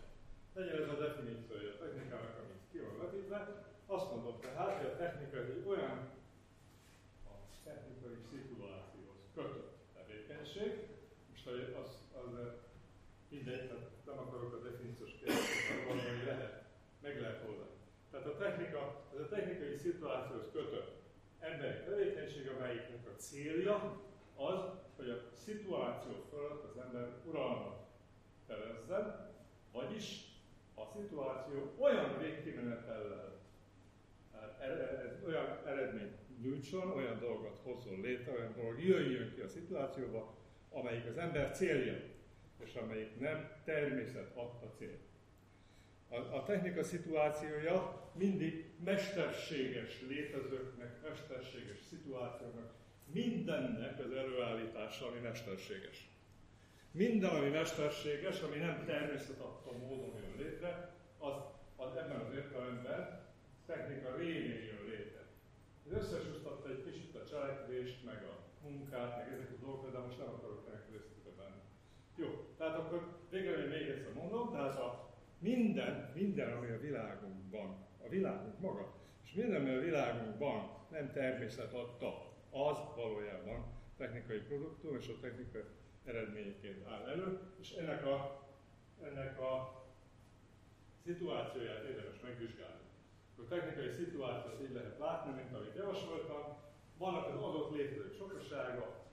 Legyen 0.54 0.82
ez 0.82 0.90
a 0.90 1.00
definíciója 1.06 1.70
a 1.74 1.78
technikának, 1.84 2.36
amit 2.44 2.64
ki 2.72 2.80
van 2.80 2.98
vetítve. 2.98 3.68
Azt 3.86 4.10
mondom 4.12 4.40
tehát, 4.40 4.78
hogy 4.78 4.92
a 4.92 4.98
technika 4.98 5.38
egy 5.38 5.64
olyan 5.68 5.98
a 7.26 7.36
technikai 7.64 8.18
szituációhoz 8.32 9.22
kötött 9.36 9.78
tevékenység, 9.94 10.72
most 11.30 11.48
az, 11.82 11.90
az 12.22 12.32
mindegy, 13.30 13.68
tehát 13.68 13.90
nem 14.06 14.18
akarok 14.18 14.54
a 14.54 14.70
definíciós 14.70 15.12
kérdésre 15.20 15.84
hogy 15.88 16.26
lehet, 16.26 16.64
meg 17.02 17.22
lehet 17.22 17.48
oldani. 17.48 17.76
Tehát 18.12 18.26
a 18.28 18.38
technika, 18.50 19.06
ez 19.14 19.20
a 19.20 19.28
technikai 19.28 19.76
szituációhoz 19.78 20.50
kötött 20.52 21.02
emberi 21.40 21.84
tevékenység, 21.86 22.48
amelyiknek 22.48 23.08
a 23.08 23.16
célja 23.16 24.04
az, 24.36 24.60
hogy 24.96 25.10
a 25.10 25.22
szituáció 25.36 26.12
fölött 26.30 26.64
az 26.64 26.78
ember 26.78 27.08
uralmat 27.26 27.88
szerezzen, 28.48 29.34
vagyis 29.72 30.06
a 30.76 30.86
szituáció 30.86 31.74
olyan 31.80 32.18
végkimenetellel 32.18 33.38
olyan 35.26 35.60
eredményt 35.66 36.42
nyújtson, 36.42 36.92
olyan 36.92 37.20
dolgot 37.20 37.60
hozzon 37.64 38.02
létre, 38.02 38.32
olyan 38.32 38.54
dolog 38.56 38.84
jöjjön 38.84 39.34
ki 39.34 39.42
a 39.42 39.48
szituációba, 39.48 40.38
amelyik 40.70 41.06
az 41.06 41.18
ember 41.18 41.52
célja 41.52 41.94
és 42.64 42.76
amelyik 42.76 43.20
nem 43.20 43.52
természet 43.64 44.36
adta 44.36 44.70
cél. 44.78 45.09
A, 46.10 46.16
a 46.16 46.44
technika 46.44 46.84
szituációja 46.84 48.10
mindig 48.14 48.66
mesterséges 48.84 50.02
létezőknek, 50.08 51.02
mesterséges 51.02 51.78
szituációknak, 51.90 52.74
mindennek 53.14 54.00
az 54.00 54.12
előállítása, 54.12 55.08
ami 55.08 55.20
mesterséges. 55.20 56.10
Minden, 56.92 57.30
ami 57.30 57.50
mesterséges, 57.50 58.42
ami 58.42 58.58
nem 58.58 58.86
természet 58.86 59.40
adta 59.40 59.78
módon 59.78 60.16
jön 60.16 60.48
létre, 60.48 60.96
az, 61.18 61.34
az 61.76 61.96
ebben 61.96 62.20
az 62.20 62.34
értelemben 62.34 63.28
technika 63.66 64.16
rémén 64.16 64.64
jön 64.64 64.84
létre. 64.90 65.26
Ez 65.86 65.92
összesúsztatta 65.92 66.70
egy 66.70 66.84
kicsit 66.84 67.16
a 67.16 67.26
cselekvést, 67.26 68.06
meg 68.06 68.24
a 68.24 68.38
munkát, 68.64 69.18
meg 69.18 69.34
ezeket 69.34 69.58
a 69.62 69.66
dolgokat, 69.66 69.92
de 69.92 70.00
most 70.00 70.18
nem 70.18 70.28
akarok 70.28 70.66
ennek 70.68 70.90
részletekbe 70.92 71.44
benne. 71.44 71.62
Jó, 72.16 72.54
tehát 72.58 72.78
akkor 72.78 73.18
végre 73.30 73.66
még 73.66 73.88
egyszer 73.88 74.14
mondom, 74.14 74.52
tehát 74.52 74.76
a 74.76 75.09
minden, 75.40 76.12
minden, 76.16 76.58
ami 76.58 76.70
a 76.70 76.80
világunkban, 76.80 77.88
a 78.06 78.10
világunk 78.10 78.60
maga, 78.60 78.94
és 79.24 79.34
minden, 79.34 79.62
ami 79.62 79.76
a 79.76 79.80
világunkban 79.80 80.70
nem 80.92 81.12
természet 81.12 81.74
adta, 81.74 82.34
az 82.52 82.78
valójában 82.96 83.66
technikai 83.98 84.40
produktum 84.40 84.96
és 84.96 85.08
a 85.08 85.20
technikai 85.22 85.64
eredményeként 86.06 86.88
áll 86.88 87.08
elő, 87.08 87.40
és 87.62 87.72
ennek 87.72 88.06
a, 88.06 88.48
ennek 89.04 89.40
a 89.40 89.84
szituációját 91.06 91.84
érdemes 91.84 92.20
megvizsgálni. 92.24 92.88
A 93.38 93.48
technikai 93.48 93.92
szituációt 93.92 94.62
így 94.62 94.74
lehet 94.74 95.00
látni, 95.00 95.32
mint 95.32 95.54
amit 95.54 95.76
javasoltam. 95.76 96.58
Vannak 96.98 97.28
az 97.28 97.42
adott 97.42 97.76
létezők 97.76 98.14
sokasága, 98.18 99.06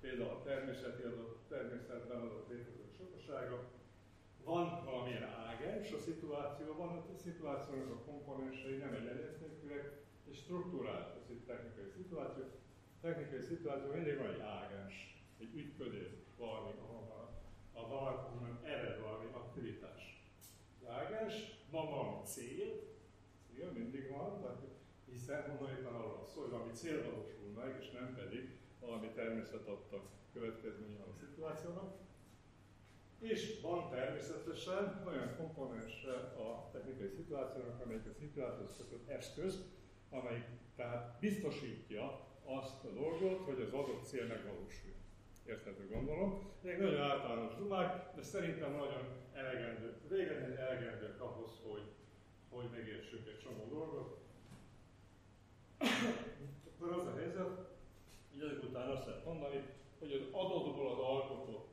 például 0.00 0.28
a 0.28 0.42
természeti 0.42 1.02
adott, 1.02 1.48
természetben 1.48 2.20
adott 2.20 2.48
létezők 2.48 2.92
sokasága, 2.96 3.70
van 4.44 4.84
valamilyen 4.84 5.22
ágens 5.22 5.92
a 5.92 5.98
szituációban, 5.98 6.88
a 6.88 7.16
szituációnak 7.16 7.90
a 7.90 8.10
komponensei 8.10 8.76
nem 8.76 8.94
egyenértékűek, 8.94 10.02
és 10.30 10.36
struktúrált 10.36 11.16
az 11.16 11.30
itt 11.30 11.46
technikai 11.46 11.88
szituáció. 11.96 12.44
A 12.96 13.00
technikai 13.00 13.40
szituáció 13.40 13.92
mindig 13.92 14.18
van 14.18 14.34
egy 14.34 14.40
ágens, 14.40 14.94
egy 15.38 15.54
ügyködés, 15.54 16.10
valami, 16.36 16.70
ahol 16.80 17.02
a 17.72 17.88
valahonnan 17.88 18.60
ered 18.64 19.00
valami 19.00 19.28
aktivitás. 19.32 20.24
Az 20.80 20.88
ágens, 20.88 21.34
van 21.70 21.90
valami 21.90 22.24
cél, 22.24 22.68
cél 23.46 23.70
mindig 23.70 24.10
van, 24.10 24.60
hiszen 25.10 25.56
honnan 25.56 25.94
arról 25.94 26.26
szól, 26.32 26.42
hogy 26.42 26.52
valami 26.52 26.72
cél 26.72 27.02
valósul 27.10 27.50
meg, 27.54 27.76
és 27.80 27.90
nem 27.90 28.14
pedig 28.14 28.58
valami 28.80 29.08
természet 29.14 29.66
adta 29.66 30.02
következménye 30.32 31.00
a 31.02 31.12
szituációnak. 31.20 31.94
És 33.22 33.60
van 33.60 33.90
természetesen 33.90 35.02
olyan 35.06 35.36
komponense 35.36 36.12
a 36.14 36.70
technikai 36.72 37.08
szituációnak, 37.08 37.80
amelyik 37.84 38.06
a 38.06 38.12
szituációhoz 38.12 38.76
kötött 38.76 39.08
eszköz, 39.08 39.64
amelyik 40.10 40.44
tehát 40.76 41.18
biztosítja 41.20 42.26
azt 42.44 42.84
a 42.84 42.88
dolgot, 42.88 43.44
hogy 43.44 43.60
az 43.60 43.72
adott 43.72 44.04
cél 44.04 44.26
megvalósuljon. 44.26 45.00
Érthető 45.46 45.88
gondolom. 45.88 46.50
Még 46.62 46.78
nagyon 46.78 47.00
általános 47.00 47.54
dumák, 47.54 48.14
de 48.14 48.22
szerintem 48.22 48.72
nagyon 48.72 49.04
elegendő, 49.32 50.00
régen 50.08 50.56
elegendőek 50.56 51.20
ahhoz, 51.20 51.50
hogy, 51.68 51.82
hogy 52.50 52.70
megértsük 52.70 53.26
egy 53.28 53.38
csomó 53.38 53.66
dolgot. 53.68 54.18
Akkor 56.66 56.92
az 56.92 57.06
a 57.06 57.16
helyzet, 57.16 57.70
így 58.34 58.42
ezek 58.42 58.62
után 58.62 58.88
azt 58.88 59.06
lehet 59.06 59.24
mondani, 59.24 59.64
hogy 59.98 60.12
az 60.12 60.22
adottból 60.32 60.90
az 60.90 60.98
alkotott 60.98 61.71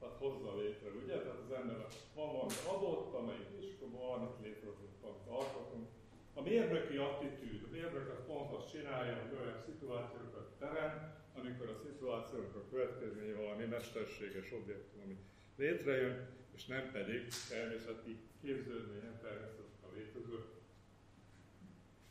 tehát 0.00 0.16
hozza 0.24 0.56
létre, 0.56 0.88
ugye? 1.02 1.16
Tehát 1.22 1.42
az 1.44 1.52
ember 1.60 1.76
van 2.14 2.32
valami 2.32 2.58
adott, 2.74 3.14
amelyik 3.14 3.50
is, 3.60 3.68
akkor 3.74 4.00
valamit 4.00 4.36
létrehozott, 4.42 5.00
valamit 5.00 5.28
alkotunk. 5.38 5.86
A 6.34 6.42
mérnöki 6.42 6.96
attitűd, 6.96 7.62
a 7.68 7.70
mérnök 7.70 8.08
az 8.14 8.26
pont 8.26 8.52
azt 8.52 8.70
csinálja, 8.70 9.14
hogy 9.22 9.38
olyan 9.40 9.58
szituációkat 9.66 10.48
teremt, 10.58 11.02
amikor 11.38 11.68
a 11.68 11.80
szituációnak 11.84 12.56
a 12.56 12.68
következménye 12.70 13.34
valami 13.34 13.64
mesterséges 13.64 14.52
objektum, 14.52 15.00
ami 15.04 15.16
létrejön, 15.56 16.28
és 16.54 16.66
nem 16.66 16.90
pedig 16.92 17.28
természeti 17.48 18.12
képződmény, 18.40 19.02
nem 19.02 19.18
természeti 19.22 19.74
a 19.82 19.94
létező. 19.94 20.44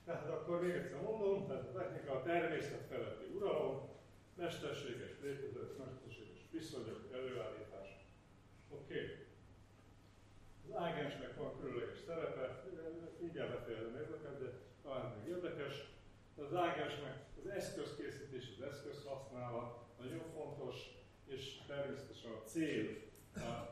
Tehát 0.05 0.29
akkor 0.29 0.62
még 0.62 0.72
egyszer 0.72 1.01
mondom, 1.01 1.48
tehát 1.48 1.63
a 1.63 1.72
technika 1.72 2.12
a 2.13 2.24
természet 2.24 2.86
feletti 2.89 3.25
uralom, 3.36 3.89
mesterséges 4.36 5.12
létező, 5.22 5.75
mesterséges 5.77 6.28
viszonyok 6.51 7.10
előállítása. 7.13 8.00
Oké. 8.70 8.94
Okay. 8.94 9.27
Az 10.68 10.75
ágensnek 10.75 11.36
van 11.36 11.60
különleges 11.60 11.98
szerepe, 12.06 12.63
mindjárt 13.20 13.51
befejezem 13.51 13.96
ezeket, 13.96 14.39
de 14.39 14.50
talán 14.84 15.18
még 15.18 15.27
érdekes. 15.27 15.75
Az 16.36 16.56
ágensnek 16.56 17.15
az 17.38 17.48
eszközkészítés, 17.50 18.46
az 18.58 18.63
eszközhasználat 18.63 19.79
nagyon 20.00 20.24
fontos, 20.34 20.75
és 21.27 21.58
természetesen 21.68 22.32
a 22.32 22.44
cél 22.44 22.98
a 23.36 23.72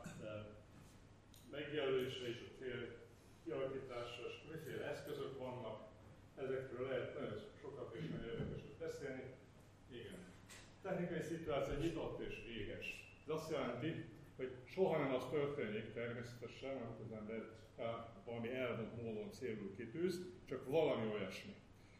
megjelölése 1.50 2.28
és 2.28 2.40
a 2.48 2.58
cél 2.58 2.96
kialakítása, 3.44 4.22
és 4.28 4.34
miféle 4.52 4.84
eszközök 4.84 5.38
vannak, 5.38 5.88
ezekről 6.36 6.88
lehet 6.88 7.14
nagyon 7.14 7.38
sokat 7.60 7.94
és 7.94 8.08
nagyon 8.08 8.28
érdekeset 8.28 8.78
beszélni. 8.78 9.22
Igen. 9.90 10.27
Technikai 10.88 11.22
szituáció 11.22 11.74
nyitott 11.80 12.20
és 12.28 12.34
véges. 12.46 12.86
Ez 13.26 13.34
azt 13.34 13.50
jelenti, 13.50 14.04
hogy 14.36 14.50
soha 14.64 14.98
nem 14.98 15.14
az 15.14 15.24
történik 15.30 15.92
természetesen, 15.92 16.76
amikor 16.76 17.04
az 17.04 17.12
ember 17.20 17.42
valami 18.24 18.50
elvont 18.50 19.02
módon 19.02 19.30
célul 19.32 19.74
kitűz, 19.76 20.20
csak 20.48 20.68
valami 20.68 21.12
olyasmi. 21.12 21.54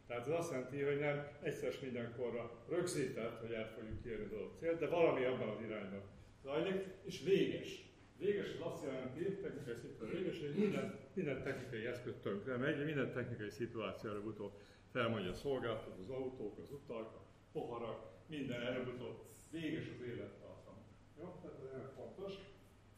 Tehát 0.07 0.27
ez 0.27 0.33
azt 0.33 0.51
jelenti, 0.51 0.81
hogy 0.81 0.99
nem 0.99 1.27
egyszer 1.41 1.73
mindenkorra 1.81 2.63
rögzített, 2.69 3.39
hogy 3.39 3.51
el 3.51 3.71
fogjuk 3.75 4.01
kérni 4.03 4.25
az 4.25 4.31
adott 4.31 4.57
célt, 4.59 4.79
de 4.79 4.87
valami 4.87 5.23
abban 5.23 5.49
az 5.49 5.61
irányban 5.61 6.01
zajlik, 6.43 6.85
és 7.03 7.21
véges. 7.23 7.87
Véges 8.17 8.47
az 8.53 8.71
azt 8.71 8.83
jelenti, 8.83 9.23
technikai 9.23 9.75
szituáció 9.75 10.19
véges, 10.19 10.39
hogy 10.39 10.55
minden, 10.55 10.99
minden 11.13 11.43
technikai 11.43 11.85
eszköz 11.85 12.15
tönkre 12.21 12.57
megy, 12.57 12.85
minden 12.85 13.11
technikai 13.11 13.49
szituáció 13.49 14.09
előbb-utóbb 14.09 14.51
felmondja 14.91 15.31
a 15.31 15.33
szolgáltató, 15.33 16.01
az 16.01 16.09
autók, 16.09 16.57
az 16.57 16.71
utak, 16.71 17.13
a 17.13 17.21
poharak, 17.51 18.18
minden 18.29 18.61
előbb-utóbb 18.61 19.23
véges 19.49 19.85
az 19.95 20.05
élettartam. 20.05 20.77
Jó? 21.19 21.39
Tehát 21.41 21.57
ez 21.57 21.71
nagyon 21.71 21.91
fontos. 21.95 22.33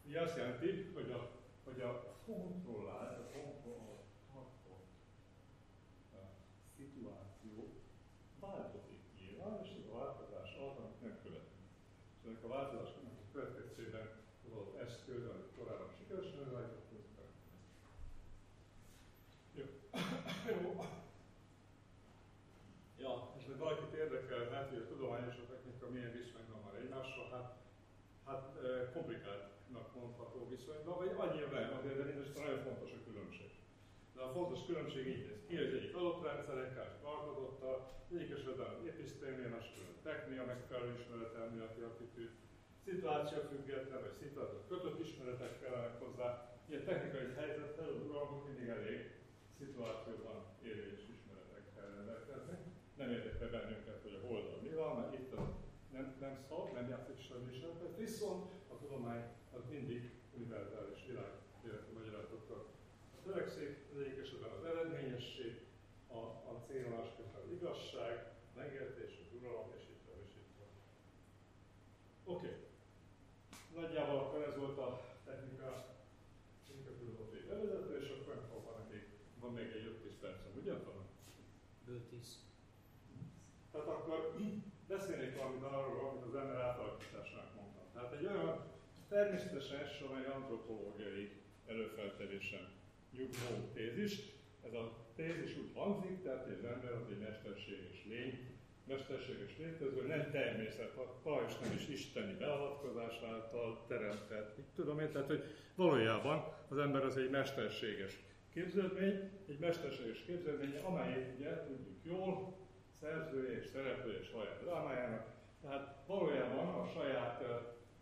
Mi 0.05 0.15
azt 0.15 0.37
jelenti, 0.37 0.91
hogy 0.93 1.11
a, 1.11 1.29
hogy 1.63 1.81
a 1.81 2.15
kontrollált, 2.25 3.19
a 3.19 3.29
kontrollált 3.37 3.91
szituáció 6.81 7.57
változik 8.39 9.01
nyilván, 9.19 9.59
és 9.63 9.69
ez 9.79 9.87
a 9.93 9.97
változás 9.97 10.51
az, 10.65 10.77
amit 10.81 11.01
nem 11.01 11.15
követünk. 11.23 11.67
És 12.17 12.21
ennek 12.27 12.43
a 12.43 12.53
változásnak 12.57 13.03
a 13.23 13.31
következtében 13.33 14.07
az 14.45 14.53
az 14.61 14.69
eszköz, 14.85 15.23
amit 15.31 15.55
korábban 15.57 15.91
sikeresen 15.97 16.43
előállítottunk, 16.45 17.05
jó. 19.57 19.65
jó. 20.63 20.71
Ja, 23.03 23.13
és 23.37 23.45
hogy 23.45 23.57
valakit 23.57 23.93
érdekel, 23.93 24.49
hát, 24.53 24.69
hogy 24.69 24.81
a 24.83 24.87
tudomány 24.87 25.27
és 25.31 25.37
a 25.43 25.49
technika 25.51 25.89
milyen 25.89 26.11
viszonyban 26.19 26.61
van 26.65 26.75
egymással, 26.81 27.27
hát, 27.33 27.49
hát 28.25 28.45
komplikáltnak 28.93 29.95
mondható 29.95 30.39
viszonyban, 30.49 30.97
vagy 30.97 31.13
annyira 31.23 31.49
nem, 31.57 31.77
azért 31.77 31.97
de 31.97 32.03
mindest 32.03 32.37
nagyon 32.37 32.59
fontos 32.67 32.91
a 32.91 33.03
különbség. 33.07 33.51
De 34.15 34.21
a 34.21 34.30
fontos 34.41 34.65
különbség 34.69 35.03
így 35.13 35.25
néz 35.27 35.41
ki, 35.47 35.55
hogy 35.61 35.73
egyik 35.77 35.95
adott 35.99 36.23
rendszerekkel, 36.29 36.89
alkototta, 37.13 37.71
egyik 38.13 38.31
esetben 38.37 38.69
az 38.75 38.81
episztémia, 38.91 39.53
másikban 39.53 39.95
a 39.95 40.03
technia 40.07 40.43
megfelelő 40.51 40.91
ismeret 40.99 41.33
elméleti 41.41 41.81
attitűd, 41.89 42.31
szituáció 42.85 43.39
független, 43.51 44.01
vagy 44.05 44.15
szituáció 44.21 44.59
kötött 44.71 44.99
ismeretek 45.05 45.53
kellenek 45.61 45.95
hozzá. 46.03 46.27
Ilyen 46.69 46.83
technikai 46.89 47.27
helyzettel 47.39 47.87
az 47.93 47.99
uralmuk 48.07 48.41
mindig 48.47 48.67
elég 48.77 48.99
szituációban 49.59 50.37
érvényes 50.69 51.05
ismeretekkel 51.15 51.87
rendelkezni. 51.95 52.57
Nem 53.01 53.09
érdekel 53.15 53.49
bennünket, 53.55 53.99
hogy 54.05 54.15
a 54.19 54.25
holdal 54.27 54.59
mi 54.65 54.73
van, 54.81 54.91
mert 54.99 55.13
itt 55.19 55.31
az 55.39 55.45
nem, 55.95 56.05
nem 56.25 56.35
szó, 56.47 56.57
nem 56.77 56.87
játszik 56.93 57.19
semmi 57.27 57.51
sem. 57.59 57.73
Viszont 58.05 58.43
a 58.73 58.75
tudomány 58.81 59.23
az 59.57 59.63
mindig 59.75 60.01
univerzális 60.37 60.99
világ 61.07 61.31
magyarázatokkal 61.97 62.61
törekszik, 63.23 63.71
az 63.93 63.99
egyik 63.99 64.19
esetben 64.23 64.51
az 64.57 64.63
eredményesség, 64.63 65.51
a, 66.07 66.21
a 66.51 66.53
célolás 66.67 67.09
közben 67.17 67.41
az 67.43 67.51
igazság, 67.51 68.15
a 68.49 68.59
megértés, 68.59 69.13
az 69.23 69.29
uralom, 69.39 69.69
és 69.77 69.83
itt 69.93 70.03
van, 70.07 70.17
és 70.25 70.33
itt 70.41 70.53
van. 70.59 70.71
Oké. 72.31 72.47
Okay. 72.47 72.57
Nagyjából 73.81 74.17
akkor 74.19 74.41
ez 74.41 74.57
volt 74.57 74.77
a 74.77 74.89
technika, 75.25 75.69
technika 76.67 76.91
filozófiai 76.99 77.45
bevezető, 77.51 78.01
és 78.01 78.09
akkor 78.09 78.35
van, 78.67 78.87
még, 78.91 79.03
van 79.39 79.53
még 79.53 79.67
egy 79.77 79.87
5-10 80.03 80.21
percem, 80.21 80.51
ugye? 80.61 80.73
Ből 81.85 82.07
10. 82.09 82.39
Tehát 83.71 83.87
akkor 83.87 84.35
beszélnék 84.87 85.35
valamit 85.37 85.63
arról, 85.63 86.09
amit 86.09 86.23
az 86.23 86.35
ember 86.35 86.55
átalakításnak 86.55 87.55
mondtam. 87.55 87.85
Tehát 87.93 88.13
egy 88.13 88.25
olyan 88.25 88.63
természetesen 89.09 89.79
elsősorban 89.79 90.19
egy 90.19 90.31
antropológiai 90.31 91.31
előfeltevésem 91.67 92.65
nyugvó 93.17 93.69
tézis. 93.73 94.13
Ez 94.65 94.73
a 94.73 94.83
tézis 95.15 95.57
úgy 95.57 95.71
hangzik, 95.73 96.23
tehát 96.23 96.47
az 96.47 96.63
ember 96.63 96.91
az 96.91 97.09
egy 97.09 97.19
mesterséges 97.19 98.05
lény, 98.05 98.51
mesterséges 98.87 99.57
létező, 99.57 100.07
nem 100.07 100.31
természet, 100.31 100.93
és 101.47 101.57
nem 101.63 101.71
is 101.75 101.87
isteni 101.87 102.33
beavatkozás 102.33 103.19
által 103.33 103.85
teremtett. 103.87 104.57
Így 104.57 104.73
tudom 104.75 104.99
én, 104.99 105.11
tehát 105.11 105.27
hogy 105.27 105.43
valójában 105.75 106.53
az 106.69 106.77
ember 106.77 107.03
az 107.03 107.17
egy 107.17 107.29
mesterséges 107.29 108.19
képződmény, 108.53 109.29
egy 109.47 109.59
mesterséges 109.59 110.23
képződmény, 110.25 110.77
amelyet 110.83 111.37
ugye 111.37 111.63
tudjuk 111.67 111.99
jól, 112.03 112.59
szerzője 112.99 113.57
és 113.59 113.65
szereplője 113.65 114.23
saját 114.23 114.63
drámájának, 114.63 115.25
tehát 115.61 116.03
valójában 116.07 116.67
a 116.67 116.87
saját, 116.93 117.43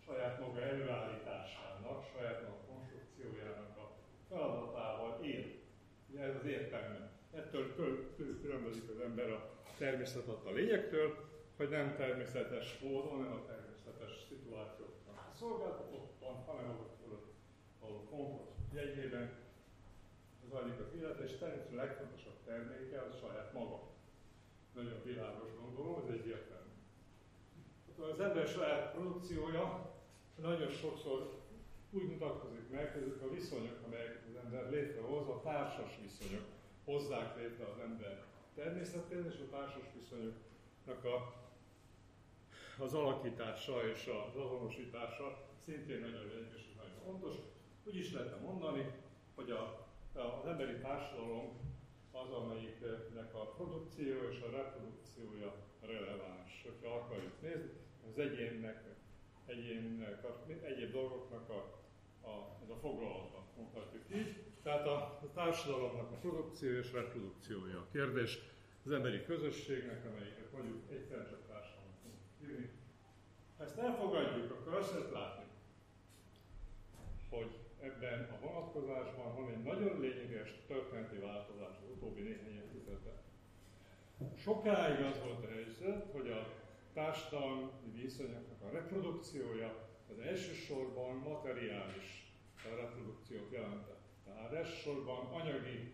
saját 0.05 0.39
maga 0.39 0.61
előállításának, 0.61 2.05
saját 2.15 2.41
maga 2.41 2.61
konstrukciójának 2.67 3.77
a 3.77 3.91
feladatával 4.29 5.19
él. 5.23 5.45
Ugye 6.11 6.21
ez 6.21 6.35
az 6.35 6.45
értelme. 6.45 7.11
Ettől 7.33 7.75
különbözik 8.41 8.89
az 8.89 8.99
ember 8.99 9.29
a 9.29 9.58
természetadta 9.79 10.51
lényektől, 10.51 11.07
hogy 11.57 11.69
nem 11.69 11.95
természetes 11.95 12.79
módon, 12.83 13.19
nem 13.21 13.31
a 13.31 13.45
természetes 13.45 14.11
szituációknak 14.29 15.31
szolgáltatottan, 15.39 16.35
hanem 16.45 16.69
azok 16.69 16.91
fölött 17.03 17.33
való 17.81 18.07
komfort 18.09 18.51
jegyében 18.73 19.31
zajlik 20.49 20.79
az 20.79 20.93
élet, 20.97 21.19
és 21.19 21.31
természetesen 21.37 21.79
a 21.79 21.81
legfontosabb 21.81 22.39
terméke 22.45 23.01
az 23.01 23.19
saját 23.19 23.53
maga. 23.53 23.79
Nagyon 24.73 25.01
világos 25.03 25.49
gondolom, 25.61 26.03
ez 26.03 26.13
egyértelmű. 26.13 26.73
Az 28.13 28.19
ember 28.19 28.47
saját 28.47 28.91
produkciója 28.91 29.93
nagyon 30.35 30.71
sokszor 30.71 31.39
úgy 31.91 32.07
mutatkozik 32.07 32.69
meg, 32.69 32.93
hogy 32.93 33.01
ezek 33.01 33.21
a 33.21 33.33
viszonyok, 33.33 33.79
amelyeket 33.85 34.23
az 34.29 34.43
ember 34.43 34.69
létrehoz, 34.69 35.27
a 35.27 35.41
társas 35.43 35.99
viszonyok 36.01 36.45
hozzák 36.85 37.37
létre 37.37 37.65
az 37.65 37.79
ember 37.79 38.28
természetén, 38.63 39.25
és 39.25 39.39
a 39.39 39.49
társas 39.49 39.87
viszonyoknak 39.99 41.03
a, 41.05 41.17
az 42.83 42.93
alakítása 42.93 43.87
és 43.87 44.11
az 44.27 44.35
azonosítása 44.35 45.47
szintén 45.65 45.99
nagyon 45.99 46.27
lényeges 46.27 46.65
és 46.69 46.75
nagyon 46.75 46.99
fontos. 47.05 47.33
Úgy 47.83 47.95
is 47.95 48.11
lehetne 48.11 48.37
mondani, 48.37 48.91
hogy 49.35 49.51
a, 49.51 49.87
az 50.13 50.45
emberi 50.45 50.77
társadalom 50.77 51.47
az, 52.11 52.29
amelyiknek 52.31 53.35
a 53.35 53.53
produkció 53.57 54.29
és 54.31 54.41
a 54.41 54.49
reprodukciója 54.49 55.55
releváns. 55.81 56.65
Ha 56.83 56.95
akarjuk 56.95 57.41
nézni, 57.41 57.71
az 58.09 58.19
egyénnek, 58.19 58.83
egyénnek, 59.45 60.25
egyéb 60.63 60.91
dolgoknak 60.91 61.49
a 61.49 61.79
a, 62.21 62.57
ez 62.63 62.69
a 62.69 62.75
foglalata, 62.75 63.43
mondhatjuk 63.57 64.03
így. 64.13 64.48
Tehát 64.63 64.87
a, 64.87 64.95
a 64.95 65.31
társadalomnak 65.33 66.11
a 66.11 66.15
produkció 66.15 66.69
és 66.69 66.91
reprodukciója 66.91 67.77
a 67.77 67.87
kérdés, 67.91 68.39
az 68.85 68.91
emberi 68.91 69.23
közösségnek, 69.25 70.05
amelyiket 70.05 70.51
mondjuk 70.51 70.91
egyszerűen 70.91 71.27
csak 71.29 71.47
társadalom 71.47 71.93
hívni. 72.39 72.69
Ha 73.57 73.63
ezt 73.63 73.77
elfogadjuk, 73.77 74.51
akkor 74.51 74.73
azt 74.73 74.93
lehet 74.93 75.11
látni, 75.11 75.43
hogy 77.29 77.57
ebben 77.81 78.29
a 78.31 78.45
vonatkozásban 78.45 79.35
van 79.35 79.49
egy 79.49 79.63
nagyon 79.63 79.99
lényeges 79.99 80.53
történeti 80.67 81.17
változás 81.17 81.75
az 81.81 81.89
utóbbi 81.95 82.21
néhány 82.21 82.55
évtizedben. 82.55 83.17
Sokáig 84.37 85.05
az 85.05 85.19
volt 85.23 85.43
a 85.43 85.47
helyzet, 85.47 86.11
hogy 86.11 86.29
a 86.29 86.53
társadalmi 86.93 87.69
viszonyoknak 88.01 88.61
a 88.61 88.69
reprodukciója 88.69 89.87
az 90.09 90.19
elsősorban 90.19 91.15
materiális 91.15 92.33
reprodukciót 92.63 93.51
jelentett. 93.51 93.98
Tehát 94.39 94.53
elsősorban 94.63 95.25
anyagi 95.39 95.91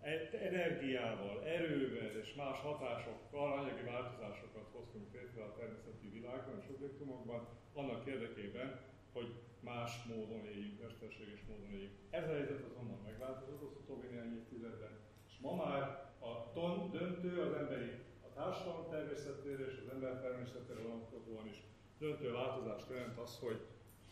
e- 0.00 0.30
energiával, 0.48 1.44
erővel 1.44 2.16
és 2.22 2.34
más 2.34 2.58
hatásokkal 2.60 3.52
anyagi 3.58 3.82
változásokat 3.82 4.68
hoztunk 4.72 5.12
létre 5.12 5.42
a 5.44 5.54
természeti 5.58 6.08
világban 6.08 6.58
és 6.62 6.68
objektumokban, 6.74 7.48
annak 7.74 8.06
érdekében, 8.06 8.80
hogy 9.12 9.28
más 9.60 10.04
módon 10.04 10.46
éljünk, 10.46 10.82
mesterséges 10.82 11.42
módon 11.48 11.70
éljünk. 11.72 11.92
Ez 12.10 12.28
a 12.28 12.32
helyzet 12.32 12.64
azonban 12.70 13.00
megváltozott 13.04 13.62
az 13.62 13.76
utóbbi 13.80 14.06
néhány 14.06 14.36
évtizedben, 14.36 14.94
és 15.28 15.34
ma 15.40 15.54
már 15.54 15.82
a 16.30 16.52
ton 16.52 16.90
döntő 16.90 17.40
az 17.40 17.52
emberi, 17.52 17.90
a 18.26 18.32
társadalom 18.34 18.90
természetére 18.90 19.66
és 19.66 19.76
az 19.84 19.92
ember 19.92 20.20
természetére 20.20 20.80
vonatkozóan 20.80 21.46
is 21.48 21.62
döntő 21.98 22.32
változást 22.32 22.90
jelent 22.90 23.18
az, 23.18 23.38
hogy, 23.38 23.60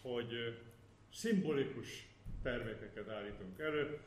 hogy 0.02 0.33
szimbolikus 1.11 2.13
termékeket 2.44 3.09
állítunk 3.09 3.59
elő. 3.59 3.98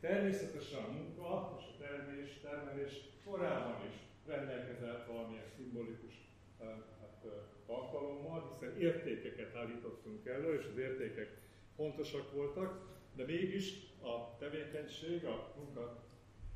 Természetesen 0.00 0.84
a 0.84 0.92
munka 0.92 1.56
és 1.58 1.64
a 1.74 1.82
termés, 1.84 2.40
termelés 2.42 2.92
korábban 3.24 3.86
is 3.88 3.96
rendelkezett 4.26 5.06
valamilyen 5.06 5.48
szimbolikus 5.56 6.14
hát, 6.58 7.24
tartalommal, 7.66 8.48
hiszen 8.52 8.80
értékeket 8.80 9.56
állítottunk 9.56 10.26
elő, 10.26 10.58
és 10.58 10.66
az 10.72 10.78
értékek 10.78 11.28
fontosak 11.76 12.32
voltak, 12.32 12.70
de 13.14 13.24
mégis 13.24 13.72
a 14.02 14.36
tevékenység, 14.38 15.24
a 15.24 15.54
munka 15.56 16.04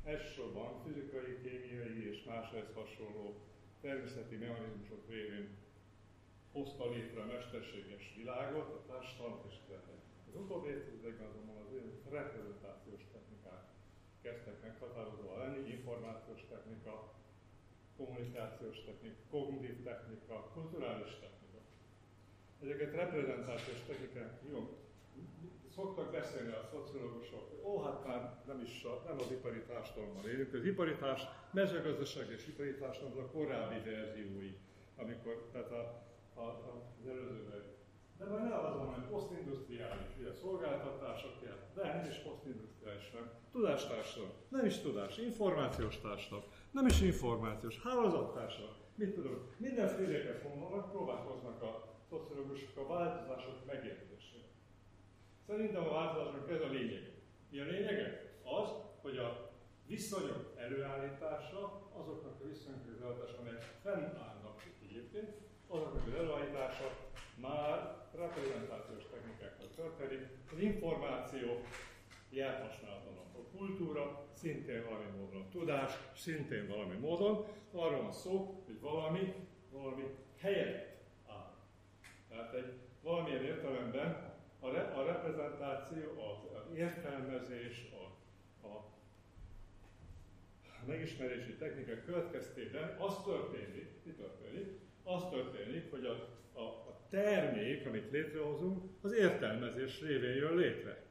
elsősorban 0.03 0.83
fizikai, 0.83 1.37
kémiai 1.43 2.09
és 2.09 2.23
más 2.23 2.47
hasonló 2.73 3.41
természeti 3.81 4.35
mechanizmusok 4.35 5.09
révén 5.09 5.49
hozta 6.51 6.89
létre 6.89 7.21
a 7.21 7.25
mesterséges 7.25 8.13
világot, 8.17 8.73
a 8.73 8.93
társadalmat 8.93 9.45
és 9.49 9.55
embert. 9.69 10.10
Az 10.33 10.39
utóbbi 10.39 10.69
évtizedekben 10.69 11.27
azonban 11.27 11.55
az 11.63 11.71
olyan 11.73 11.91
reprezentációs 12.09 13.01
technikák 13.13 13.63
kezdtek 14.21 14.61
meghatározóan 14.61 15.37
lenni, 15.39 15.69
információs 15.69 16.41
technika, 16.49 17.13
kommunikációs 17.97 18.83
technika, 18.85 19.19
kognitív 19.29 19.83
technika, 19.83 20.49
kulturális 20.53 21.11
technika. 21.23 21.59
Ezeket 22.63 22.93
reprezentációs 22.93 23.81
technikák, 23.87 24.31
jó, 24.51 24.77
szoktak 25.75 26.11
beszélni 26.11 26.51
a 26.51 26.67
szociológusok, 26.71 27.45
ó, 27.63 27.81
hát 27.83 28.05
már 28.05 28.43
nem 28.47 28.61
is 28.61 28.83
a, 28.83 29.03
nem 29.07 29.19
az 29.19 29.31
ipari 29.31 29.63
társadalomban 29.63 30.27
élünk. 30.29 30.53
Az 30.53 30.65
ipari 30.65 30.95
társ, 30.95 31.23
mezőgazdaság 31.51 32.29
és 32.29 32.47
ipari 32.47 32.75
társadalom 32.75 33.23
a 33.23 33.31
korábbi 33.31 33.89
verziói, 33.89 34.57
amikor, 34.95 35.49
tehát 35.51 35.71
a, 35.71 36.03
a, 36.33 36.41
a, 36.41 36.83
az 37.01 37.07
előző 37.07 37.79
de 38.21 38.27
majd 38.27 38.49
van, 38.49 38.93
hogy 38.93 39.03
posztindustriális, 39.03 40.07
ugye 40.19 40.33
szolgáltatások 40.33 41.41
kell, 41.43 41.57
de 41.75 41.83
nem 41.83 42.05
is 42.09 42.15
posztindustriális, 42.15 43.11
nem. 43.11 43.31
Tudástársadalom, 43.51 44.33
nem 44.49 44.65
is 44.65 44.77
tudás, 44.77 45.17
információs 45.17 45.99
társadalom, 45.99 46.45
nem 46.71 46.85
is 46.85 47.01
információs, 47.01 47.81
hálózattársadalom, 47.83 48.75
mit 48.95 49.13
tudom, 49.13 49.49
mindenféleket 49.57 50.43
mondanak, 50.43 50.91
próbálkoznak 50.91 51.61
a 51.61 51.83
szociológusok 52.09 52.77
a 52.77 52.87
változások 52.87 53.65
megértésére. 53.65 54.47
Szerintem 55.47 55.83
a 55.83 55.91
változásnak 55.91 56.49
ez 56.49 56.61
a 56.61 56.67
lényeg. 56.67 57.11
Mi 57.49 57.59
a 57.59 57.65
lényege? 57.65 58.35
Az, 58.43 58.69
hogy 59.01 59.17
a 59.17 59.51
viszonyok 59.87 60.53
előállítása, 60.55 61.89
azoknak 61.99 62.41
a 62.41 62.47
viszonyok 62.47 62.85
előállítása, 62.87 63.37
amelyek 63.39 63.61
fennállnak 63.83 64.63
egyébként, 64.83 65.29
azoknak 65.67 66.07
az 66.07 66.13
előállítása 66.13 67.10
már 67.35 68.01
reprezentációs 68.15 69.03
technikákkal 69.11 69.67
történik. 69.75 70.27
Az 70.51 70.59
információ 70.59 71.61
jelhasználaton 72.29 73.17
a 73.17 73.57
kultúra 73.57 74.27
szintén 74.33 74.83
valami 74.85 75.05
módon, 75.17 75.41
a 75.41 75.49
tudás 75.51 75.93
szintén 76.15 76.67
valami 76.67 76.95
módon, 76.95 77.45
arról 77.71 78.01
van 78.01 78.13
szó, 78.13 78.63
hogy 78.65 78.79
valami, 78.79 79.33
valami 79.71 80.03
helyet 80.37 80.97
áll. 81.27 81.53
Tehát 82.29 82.53
egy 82.53 82.73
valamilyen 83.01 83.43
értelemben 83.43 84.31
a, 84.59 84.69
re, 84.69 84.81
a 84.81 85.05
reprezentáció, 85.05 86.03
az, 86.03 86.55
az 86.55 86.75
értelmezés, 86.75 87.91
a, 87.91 88.67
a 88.67 88.85
megismerési 90.85 91.55
technika 91.55 92.03
következtében 92.05 92.97
az 92.99 93.23
történik, 93.23 93.89
mi 94.03 94.11
történik? 94.11 94.79
Az 95.03 95.29
történik, 95.29 95.91
hogy 95.91 96.05
a, 96.05 96.11
a, 96.59 96.61
a 96.61 97.00
termék, 97.11 97.85
amit 97.87 98.11
létrehozunk, 98.11 98.83
az 99.01 99.13
értelmezés 99.13 100.01
révén 100.01 100.35
jön 100.35 100.55
létre. 100.55 101.03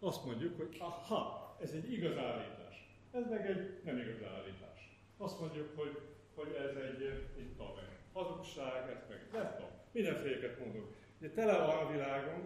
Azt 0.00 0.24
mondjuk, 0.24 0.56
hogy 0.56 0.76
aha, 0.78 1.56
ez 1.62 1.70
egy 1.70 1.92
igaz 1.92 2.16
állítás. 2.16 2.88
Ez 3.12 3.28
meg 3.30 3.46
egy 3.50 3.80
nem 3.84 3.98
igaz 3.98 4.22
állítás. 4.22 4.98
Azt 5.16 5.40
mondjuk, 5.40 5.68
hogy, 5.78 5.98
hogy 6.34 6.54
ez 6.54 6.76
egy, 6.76 7.02
egy 7.38 7.48
tudom, 7.56 7.74
hazugság, 8.12 8.90
ez 8.90 9.02
meg 9.08 9.20
nem 9.32 9.52
tudom. 9.56 9.70
Mindenféleket 9.92 10.58
mondunk. 10.58 10.86
Ugye 11.18 11.30
tele 11.30 11.58
van 11.58 11.86
a 11.86 11.90
világunk 11.90 12.44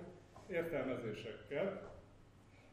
értelmezésekkel, 0.48 1.92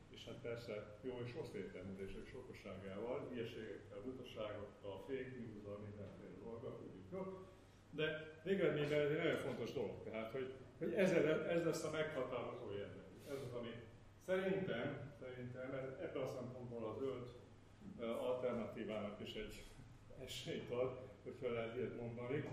és 0.10 0.26
hát 0.26 0.36
persze 0.42 0.98
jó 1.02 1.22
és 1.26 1.34
rossz 1.36 1.54
értelmezések 1.56 2.28
sokosságával, 2.32 3.30
ilyeségekkel, 3.34 4.02
butaságokkal, 4.06 5.04
fake 5.08 5.34
news-al, 5.40 5.78
mindenféle 5.78 6.30
dolgokat, 6.44 6.80
tudjuk, 6.80 7.48
de 7.92 8.37
végeredményben 8.48 9.00
ez 9.00 9.10
egy 9.10 9.18
nagyon 9.18 9.46
fontos 9.48 9.72
dolog. 9.74 10.04
Tehát, 10.04 10.32
hogy, 10.32 10.48
hogy 10.80 10.94
ez, 10.94 11.12
ez 11.56 11.64
lesz 11.66 11.84
a 11.84 11.92
meghatározó 11.92 12.72
érdek. 12.72 13.10
Ez 13.30 13.40
az, 13.48 13.54
ami 13.60 13.74
szerintem, 14.26 15.14
szerintem 15.20 15.70
ebből 16.02 16.24
a 16.24 16.36
szempontból 16.38 16.84
a 16.90 16.98
zöld 17.00 17.26
alternatívának 18.30 19.20
is 19.28 19.34
egy 19.34 19.64
esélyt 20.24 20.72
ad, 20.72 20.92
hogyha 21.24 21.54
lehet 21.54 21.76
ilyet 21.76 22.02
mondani. 22.02 22.50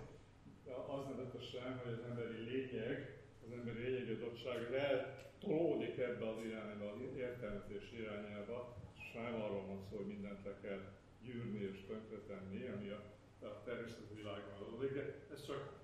Az 0.96 1.04
nevetesen, 1.08 1.80
hogy 1.84 1.92
az 1.92 2.04
emberi 2.10 2.40
lényeg, 2.50 3.18
az 3.46 3.52
emberi 3.58 3.82
lényegadottság 3.82 4.60
eltolódik 4.72 5.98
ebbe 5.98 6.28
az 6.28 6.44
irányba, 6.44 6.92
az 6.92 7.16
értelmezés 7.16 7.92
irányába, 7.92 8.76
és 8.98 9.12
nem 9.12 9.42
arról 9.42 9.66
van 9.66 9.80
szó, 9.90 9.96
hogy 9.96 10.06
mindent 10.06 10.44
le 10.44 10.54
kell 10.62 10.82
gyűrni 11.22 11.60
és 11.72 11.78
tönkretenni, 11.86 12.66
ami 12.66 12.88
a 12.88 13.02
a 13.44 13.62
természeti 13.64 14.14
világban 14.14 14.56
adódik, 14.60 14.92
de 14.92 15.14
ez 15.32 15.46
csak 15.46 15.83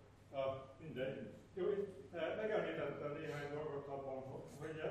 mindegy. 0.81 1.31
Jó, 1.55 1.67
eh, 2.13 2.37
megemlítettem 2.37 3.13
néhány 3.13 3.53
dolgot 3.53 3.87
abban, 3.87 4.19
hogy 4.59 4.83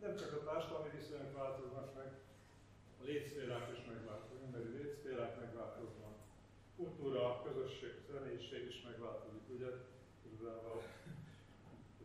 nem 0.00 0.16
csak 0.16 0.32
a 0.32 0.44
társadalmi 0.44 0.88
viszonyok 0.96 1.36
változnak 1.36 1.94
meg, 1.94 2.10
a 3.00 3.04
létszférák 3.04 3.68
is 3.72 3.84
megváltoznak, 3.86 4.44
emberi 4.44 4.76
létszférák 4.76 5.40
megváltoznak, 5.40 6.14
kultúra, 6.76 7.42
közösség, 7.42 7.94
személyiség 8.10 8.66
is 8.66 8.82
megváltozik, 8.82 9.48
ugye? 9.48 9.70
Igazából 10.32 10.82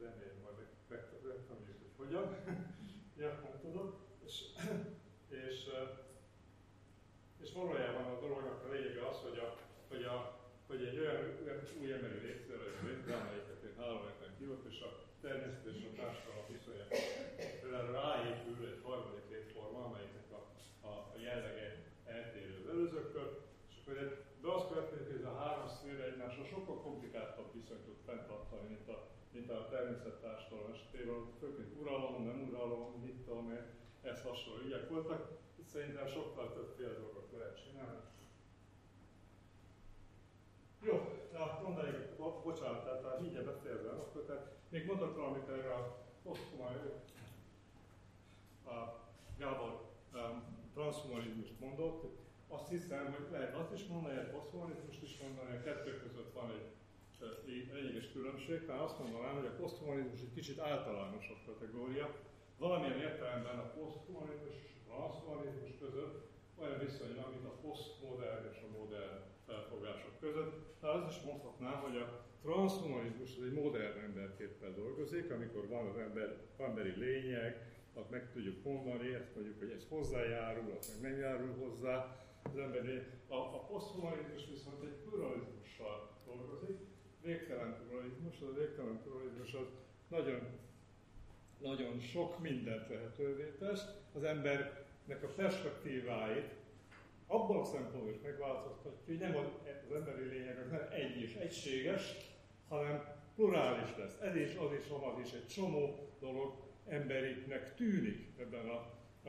remélem 0.01 0.39
majd 0.43 0.57
megtanuljuk, 0.87 1.77
hogy 1.81 2.05
hogyan. 2.05 2.35
ja, 3.21 3.27
nem 3.27 3.59
tudom. 3.61 3.93
És, 4.25 4.43
és, 5.29 5.67
eh, 5.67 5.87
és 7.41 7.53
valójában 7.53 8.05
a 8.05 8.19
dolognak 8.19 8.63
a 8.63 8.71
lényege 8.71 9.07
az, 9.07 9.17
hogy, 9.17 9.37
a, 9.37 9.52
hogy 10.73 10.87
egy 10.89 10.99
olyan, 11.03 11.21
új 11.81 11.91
emberi 11.97 12.19
létszerre 12.27 12.67
létre, 12.87 13.13
amelyiket 13.21 13.63
én 13.67 13.75
három 13.79 14.01
héten 14.07 14.33
kívott, 14.37 14.65
és 14.71 14.79
a 14.87 14.89
természet 15.23 15.65
és 15.71 15.83
a 15.89 15.93
társadalom 16.01 16.45
viszonya. 16.51 16.85
Ráépül 17.99 18.59
egy 18.73 18.81
harmadik 18.87 19.27
létforma, 19.33 19.79
amelyiknek 19.87 20.29
a, 20.37 20.41
a, 20.89 20.91
a 21.13 21.17
jellege 21.25 21.67
eltérő 22.15 22.53
az 22.61 22.69
előzőktől, 22.73 23.27
és 23.69 23.75
akkor 23.79 23.95
de 24.41 24.47
az 24.57 24.63
következik, 24.71 25.07
hogy 25.09 25.21
ez 25.21 25.31
a 25.33 25.39
három 25.41 25.67
szféra 25.75 26.03
egymásra 26.11 26.43
sokkal 26.53 26.77
komplikáltabb 26.85 27.49
viszonyt 27.55 27.85
tud 27.87 27.99
fenntartani, 28.07 28.67
mint 28.73 28.87
a, 28.95 28.97
mint 29.35 29.49
a 29.49 29.67
természettársadalom 29.73 30.71
esetében, 30.73 31.19
főként 31.39 31.71
uralom, 31.81 32.15
nem 32.29 32.39
uralom, 32.49 32.83
mit 33.05 33.19
tudom 33.25 33.51
én, 33.57 33.65
ez 34.11 34.21
hasonló 34.21 34.63
ügyek 34.65 34.89
voltak. 34.89 35.21
Szerintem 35.73 36.07
sokkal 36.07 36.53
többféle 36.53 36.93
dolgot 37.03 37.31
lehet 37.37 37.61
csinálni. 37.63 38.01
Jó, 40.85 40.95
na, 41.33 41.59
mondanék, 41.63 42.15
bocsánat, 42.43 42.83
tehát 42.83 43.03
ha 43.03 43.21
mindjárt 43.21 43.45
befejezem, 43.45 43.99
akkor 43.99 44.21
tehát 44.21 44.51
még 44.69 44.85
mondok 44.85 45.15
valamit 45.15 45.49
erre 45.49 45.73
a 45.73 46.05
poszthumanizmus, 46.23 47.11
a 48.65 48.77
Gábor 49.37 49.71
um, 50.13 50.43
transhumanizmust 50.73 51.59
mondott, 51.59 52.01
azt 52.47 52.69
hiszem, 52.69 53.13
hogy 53.13 53.27
lehet 53.31 53.55
azt 53.55 53.73
is 53.73 53.83
mondani, 53.85 54.17
egy 54.19 54.31
poszthumanizmust 54.31 55.03
is 55.03 55.17
mondani, 55.21 55.55
a 55.55 55.63
kettő 55.63 55.91
között 55.97 56.33
van 56.33 56.49
egy 56.49 57.71
lényeges 57.73 58.11
különbség, 58.11 58.65
tehát 58.65 58.81
azt 58.81 58.99
mondanám, 58.99 59.35
hogy 59.35 59.45
a 59.45 59.55
poszthumanizmus 59.61 60.21
egy 60.21 60.33
kicsit 60.33 60.59
általánosabb 60.59 61.41
kategória. 61.45 62.15
Valamilyen 62.57 62.99
értelemben 62.99 63.59
a 63.59 63.71
poszthumanizmus 63.77 64.55
és 64.63 64.71
a 64.75 64.89
transhumanizmus 64.89 65.77
között 65.79 66.32
olyan 66.61 66.79
viszony 66.79 67.15
van, 67.15 67.31
mint 67.31 67.45
a 67.45 67.59
posztmodern 67.61 68.45
és 68.51 68.59
a 68.67 68.77
modern 68.79 69.17
felfogások 69.45 70.19
között. 70.19 70.53
De 70.81 70.87
az 70.87 71.03
is 71.09 71.21
mondhatnám, 71.21 71.79
hogy 71.81 71.97
a 71.97 72.25
transhumanizmus 72.41 73.37
az 73.37 73.43
egy 73.43 73.53
modern 73.53 73.97
emberképpel 73.99 74.73
dolgozik, 74.73 75.31
amikor 75.31 75.67
van 75.67 75.87
az 75.87 75.97
ember, 75.97 76.37
emberi 76.57 76.93
lényeg, 77.05 77.71
azt 77.93 78.09
meg 78.09 78.31
tudjuk 78.31 78.63
mondani, 78.63 79.13
ezt 79.13 79.35
mondjuk, 79.35 79.59
hogy 79.59 79.71
ez 79.71 79.85
hozzájárul, 79.89 80.71
azt 80.77 81.01
meg 81.01 81.11
nem 81.11 81.19
járul 81.19 81.55
hozzá. 81.59 82.17
Az 82.43 82.57
emberi, 82.57 83.01
a, 83.27 83.35
a 83.35 83.59
poszthumanizmus 83.71 84.45
viszont 84.49 84.83
egy 84.83 85.09
pluralizmussal 85.09 86.17
dolgozik, 86.25 86.77
végtelen 87.21 87.75
pluralizmus, 87.77 88.41
az 88.41 88.47
a 88.47 88.53
végtelen 88.53 89.01
pluralizmus 89.03 89.53
az 89.53 89.67
nagyon, 90.07 90.41
nagyon 91.57 91.99
sok 91.99 92.39
mindent 92.39 92.89
lehetővé 92.89 93.55
tesz. 93.59 93.85
Az 94.13 94.23
embernek 95.07 95.29
a 95.29 95.33
perspektíváit 95.41 96.53
abban 97.27 97.57
a 97.57 97.63
szempontból 97.63 98.11
is 98.11 98.21
megváltoztatja, 98.23 99.01
hogy 99.05 99.17
nem 99.17 99.35
az 99.35 99.95
emberi 99.95 100.27
lényeg 100.27 100.57
az 100.59 100.69
nem 100.69 100.87
egy 100.91 101.21
és 101.21 101.35
egységes, 101.35 102.15
hanem 102.67 103.03
plurális 103.35 103.97
lesz. 103.97 104.19
Ez 104.21 104.35
is, 104.35 104.55
az 104.55 104.73
is, 104.73 104.85
az 104.89 105.25
is 105.25 105.31
egy 105.31 105.47
csomó 105.47 106.09
dolog 106.19 106.53
emberiknek 106.87 107.75
tűnik 107.75 108.27
ebben 108.39 108.69
a, 108.69 108.75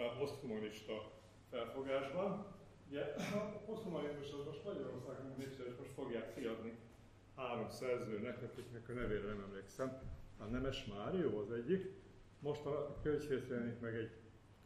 a 0.00 0.16
poszthumanista 0.18 1.12
felfogásban. 1.50 2.46
Ugye 2.88 3.00
a 3.34 3.62
poszthumanizmus 3.66 4.32
az 4.32 4.44
most 4.46 4.64
Magyarországon 4.64 5.34
népszerűs, 5.38 5.76
most 5.78 5.92
fogják 5.92 6.34
kiadni 6.34 6.72
három 7.36 7.70
szerzőnek, 7.70 8.42
akiknek 8.42 8.88
a 8.88 8.92
nevére 8.92 9.26
nem 9.26 9.44
emlékszem. 9.48 10.00
A 10.38 10.44
Nemes 10.44 10.84
Mário 10.84 11.40
az 11.40 11.50
egyik. 11.50 11.92
Most 12.40 12.66
a 12.66 12.98
könyvhétre 13.02 13.76
meg 13.80 13.94
egy, 13.94 14.10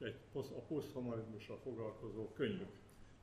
egy 0.00 0.16
a 0.34 0.60
poszthumanizmussal 0.68 1.58
foglalkozó 1.62 2.28
könyvük. 2.32 2.72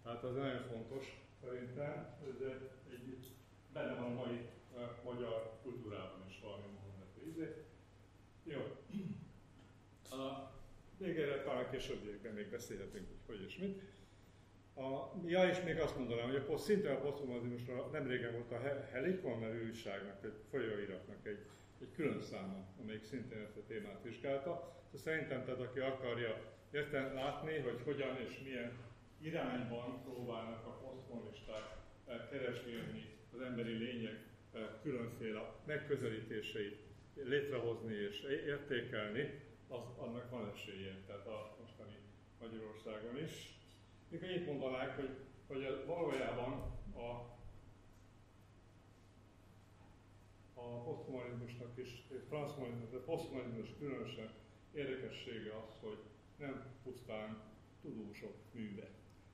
Tehát 0.04 0.24
az 0.24 0.36
nagyon 0.36 0.62
fontos 0.62 1.22
szerintem, 1.42 2.16
hogy 2.24 2.48
egy, 2.48 2.70
egy, 2.94 3.32
benne 3.74 3.94
van 3.94 4.12
a 4.12 4.14
mai 4.14 4.50
uh, 4.74 4.82
magyar 5.04 5.60
kultúrában 5.64 6.26
is 6.28 6.40
valami. 6.40 6.76
Izé. 7.28 7.66
Jó. 8.44 8.60
A 10.20 10.52
végére 10.98 11.44
talán 11.44 11.70
későbbiekben 11.70 12.34
még 12.34 12.50
beszélhetünk, 12.50 13.08
hogy 13.08 13.38
hogy 13.38 13.46
és 13.46 13.58
mit. 13.58 13.82
A, 14.76 15.12
ja, 15.26 15.50
és 15.50 15.62
még 15.62 15.80
azt 15.80 15.98
mondanám, 15.98 16.26
hogy 16.26 16.36
a 16.36 16.46
poszt, 16.46 16.64
szinte 16.64 16.92
a 16.92 17.00
poszthumanizmusra 17.00 17.90
nem 17.92 18.08
régen 18.08 18.32
volt 18.32 18.52
a 18.52 18.60
Helikon 18.92 19.40
nevű 19.40 19.68
újságnak, 19.68 20.24
egy 20.24 20.40
folyóiratnak 20.50 21.28
egy, 21.28 21.46
egy 21.82 21.92
külön 21.96 22.22
száma, 22.22 22.68
amelyik 22.82 23.04
szintén 23.04 23.42
ezt 23.42 23.58
a 23.58 23.66
témát 23.68 24.04
vizsgálta. 24.04 24.52
Tehát 24.92 25.06
szerintem, 25.06 25.44
tehát 25.44 25.60
aki 25.60 25.80
akarja 25.80 26.55
érten 26.76 27.14
látni, 27.14 27.58
hogy 27.58 27.82
hogyan 27.84 28.18
és 28.28 28.40
milyen 28.44 28.72
irányban 29.22 30.02
próbálnak 30.04 30.66
a 30.66 30.70
posztkommunisták 30.70 31.78
eh, 32.08 32.28
keresgélni 32.30 33.06
az 33.34 33.42
emberi 33.42 33.78
lények 33.78 34.20
eh, 34.54 34.62
különféle 34.82 35.54
megközelítéseit 35.66 36.80
létrehozni 37.14 37.94
és 37.94 38.22
értékelni, 38.46 39.42
az, 39.68 39.98
annak 39.98 40.30
van 40.30 40.52
esélye, 40.56 40.96
tehát 41.08 41.28
a 41.28 41.58
mostani 41.62 41.98
Magyarországon 42.42 43.24
is. 43.24 43.60
Még 44.10 44.24
annyit 44.24 44.46
mondanák, 44.46 44.96
hogy, 44.96 45.10
hogy 45.48 45.84
valójában 45.86 46.52
a, 46.96 47.10
a 50.54 50.84
posztkommunizmusnak 50.84 51.78
is, 51.78 52.04
transzkommunizmus, 52.28 52.90
de 52.90 52.98
posztkommunizmus 52.98 53.70
különösen 53.80 54.30
érdekessége 54.74 55.52
az, 55.68 55.74
hogy 55.82 55.98
nem 56.38 56.66
pusztán 56.84 57.42
tudósok 57.82 58.36
műve. 58.52 58.88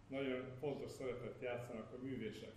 Nagyon 0.07 0.45
fontos 0.59 0.91
szerepet 0.91 1.41
játszanak 1.41 1.93
a 1.93 2.03
művészek. 2.03 2.53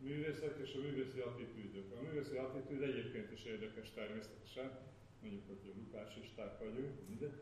A 0.00 0.04
művészek 0.04 0.58
és 0.62 0.74
a 0.74 0.80
művészi 0.80 1.20
attitűdök. 1.20 1.92
A 1.92 2.02
művészi 2.02 2.36
attitűd 2.36 2.82
egyébként 2.82 3.32
is 3.32 3.44
érdekes 3.44 3.90
természetesen, 3.94 4.78
mondjuk, 5.20 5.46
hogy 5.46 5.72
lukásisták 5.76 6.58
vagyunk, 6.58 7.08
minden. 7.08 7.32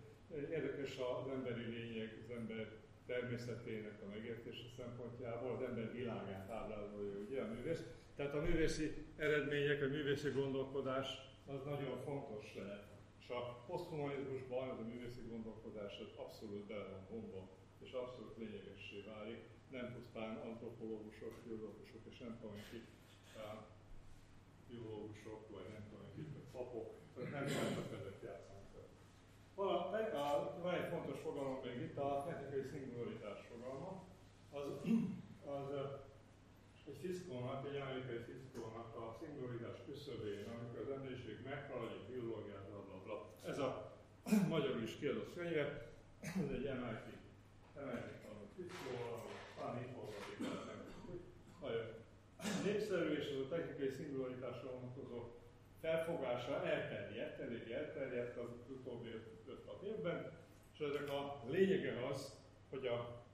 Érdekes 0.51 0.99
az 0.99 1.29
emberi 1.29 1.65
lényeg, 1.65 2.23
az 2.25 2.31
ember 2.31 2.73
természetének 3.07 4.03
a 4.03 4.09
megértése 4.09 4.69
szempontjából, 4.77 5.51
az 5.51 5.63
ember 5.63 5.93
világát 5.93 6.51
ábrázolja 6.51 7.19
ugye 7.29 7.43
a 7.43 7.53
művész. 7.53 7.83
Tehát 8.17 8.35
a 8.35 8.41
művészi 8.41 8.93
eredmények, 9.17 9.83
a 9.83 9.87
művészi 9.87 10.31
gondolkodás 10.31 11.09
az 11.47 11.65
nagyon 11.65 11.99
fontos 12.05 12.55
lehet. 12.55 12.96
És 13.27 13.33
a 13.33 13.65
poszthumanizmusban 13.67 14.71
ez 14.71 14.79
a 14.79 14.89
művészi 14.91 15.23
gondolkodás 15.31 15.95
az 16.05 16.13
abszolút 16.25 16.67
bele 16.67 16.87
van 16.93 17.07
bomba, 17.11 17.43
és 17.85 17.93
abszolút 17.93 18.37
lényegessé 18.37 18.99
válik. 19.11 19.41
Nem 19.71 19.93
pusztán 19.95 20.37
antropológusok, 20.37 21.35
filozófusok, 21.43 22.03
és 22.11 22.19
nem 22.19 22.39
tudom 22.41 22.57
ki, 22.71 22.79
biológusok, 24.69 25.41
vagy 25.55 25.69
nem 25.75 25.85
tudom 25.89 26.07
ki, 26.15 26.23
papok, 26.53 26.89
tehát 27.15 27.31
nem 27.31 27.47
csak 27.77 27.89
ezek 27.99 28.19
játszanak. 28.27 28.67
Van, 30.63 30.75
egy 30.75 30.89
fontos 30.95 31.19
fogalom 31.21 31.59
még 31.65 31.81
itt, 31.87 31.99
a 31.99 32.25
technikai 32.27 32.63
szingularitás 32.73 33.41
fogalma. 33.51 33.91
Az, 34.59 34.67
az 35.55 35.69
egy 36.87 36.99
fiszkónak, 37.03 37.67
egy 37.69 37.81
amerikai 37.81 38.23
fiszkónak 38.31 38.89
a 39.03 39.17
szingularitás 39.21 39.79
küszöbén, 39.87 40.47
amikor 40.55 40.79
az 40.81 40.91
emberiség 40.97 41.37
meghaladja 41.45 42.01
a 42.01 42.09
biológiát. 42.11 42.66
Ez 43.47 43.59
a 43.59 43.93
magyarul 44.49 44.83
is 44.83 44.97
kiadott 44.99 45.35
könyve, 45.35 45.89
ez 46.21 46.51
egy 46.53 46.65
MIT, 46.65 47.07
MIT 47.75 48.09
tanult 48.23 48.53
fiszkó, 48.57 48.91
talán 49.57 49.79
informatik, 49.83 50.39
nem 50.39 50.51
nagyon 51.61 51.87
népszerű, 52.65 53.17
és 53.17 53.27
az 53.35 53.41
a 53.47 53.55
technikai 53.55 53.89
szingularitásra 53.89 54.71
vonatkozó 54.71 55.19
felfogása 55.81 56.67
elterjedt, 56.67 57.41
elég 57.41 57.71
elterjedt 57.71 58.37
az 58.37 58.51
utóbbi 58.69 59.09
5-6 59.49 59.83
évben, 59.83 60.33
és 60.73 60.79
ezek 60.79 61.09
a 61.09 61.43
lényege 61.49 62.07
az, 62.13 62.33
hogy 62.71 62.87
a 62.87 63.25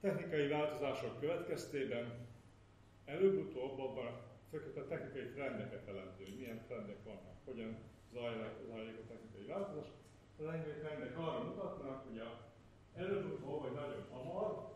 technikai 0.00 0.48
változások 0.48 1.20
következtében 1.20 2.26
előbb-utóbb 3.04 3.78
abban 3.78 4.20
főként 4.50 4.76
a 4.76 4.86
technikai 4.86 5.28
trendeket 5.28 5.88
elemző, 5.88 6.34
milyen 6.36 6.64
trendek 6.66 7.04
vannak, 7.04 7.36
hogyan 7.44 7.76
zajlik, 8.14 8.54
zajlik 8.68 8.98
a 8.98 9.06
technikai 9.08 9.46
változás. 9.46 9.88
A 10.38 10.42
technikai 10.42 10.80
trendek 10.80 11.18
arra 11.18 11.44
mutatnak, 11.44 12.06
hogy 12.08 12.18
a 12.18 12.30
előbb-utóbb, 12.94 13.62
vagy 13.62 13.72
nagyon 13.72 14.06
hamar, 14.10 14.72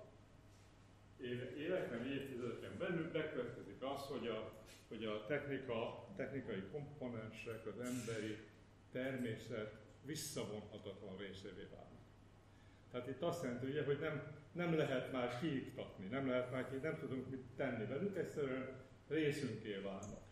évek, 1.56 1.90
nem 1.90 2.04
évtizedeken 2.04 2.78
belül 2.78 3.10
bekövetkezik 3.10 3.82
az, 3.82 4.00
hogy 4.00 4.26
a, 4.26 4.52
hogy 4.88 5.04
a 5.04 5.24
technika, 5.26 6.08
technikai 6.16 6.62
komponensek, 6.72 7.66
az 7.66 7.80
emberi 7.80 8.38
természet 8.92 9.74
visszavonhatatlan 10.04 11.16
részévé 11.16 11.66
válnak. 11.70 12.06
Tehát 12.90 13.08
itt 13.08 13.22
azt 13.22 13.42
jelenti, 13.42 13.66
ugye, 13.66 13.84
hogy 13.84 13.98
nem, 13.98 14.36
nem 14.52 14.76
lehet 14.76 15.12
már 15.12 15.40
kiiktatni, 15.40 16.06
nem 16.06 16.28
lehet 16.28 16.50
már 16.50 16.70
ki, 16.70 16.76
nem 16.76 16.98
tudunk 16.98 17.30
mit 17.30 17.44
tenni 17.56 17.86
velük, 17.86 18.16
egyszerűen 18.16 18.68
részünké 19.08 19.74
válnak. 19.74 20.27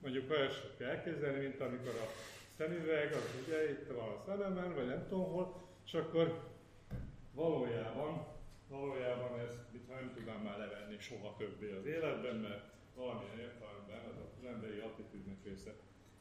Mondjuk 0.00 0.30
olyasat 0.30 0.74
kell 0.78 0.88
elképzelni, 0.88 1.38
mint 1.38 1.60
amikor 1.60 1.88
a 1.88 2.08
szemüveg, 2.56 3.12
az 3.12 3.42
ugye 3.46 3.70
itt 3.70 3.86
van 3.86 4.08
a 4.08 4.22
szememen, 4.26 4.74
vagy 4.74 4.86
nem 4.86 5.06
tudom 5.08 5.24
hol, 5.24 5.68
és 5.86 5.94
akkor 5.94 6.54
valójában, 7.34 8.26
valójában 8.68 9.40
ezt 9.40 9.58
mit 9.72 9.88
nem 9.88 10.12
tudnám 10.14 10.40
már 10.40 10.58
levenni 10.58 10.96
soha 10.98 11.34
többé 11.38 11.72
az 11.72 11.86
életben, 11.86 12.36
mert 12.36 12.62
valamilyen 12.94 13.38
értelemben 13.38 14.00
az 14.10 14.16
az 14.38 14.48
emberi 14.48 14.78
attitűdnek 14.78 15.44
része. 15.44 15.74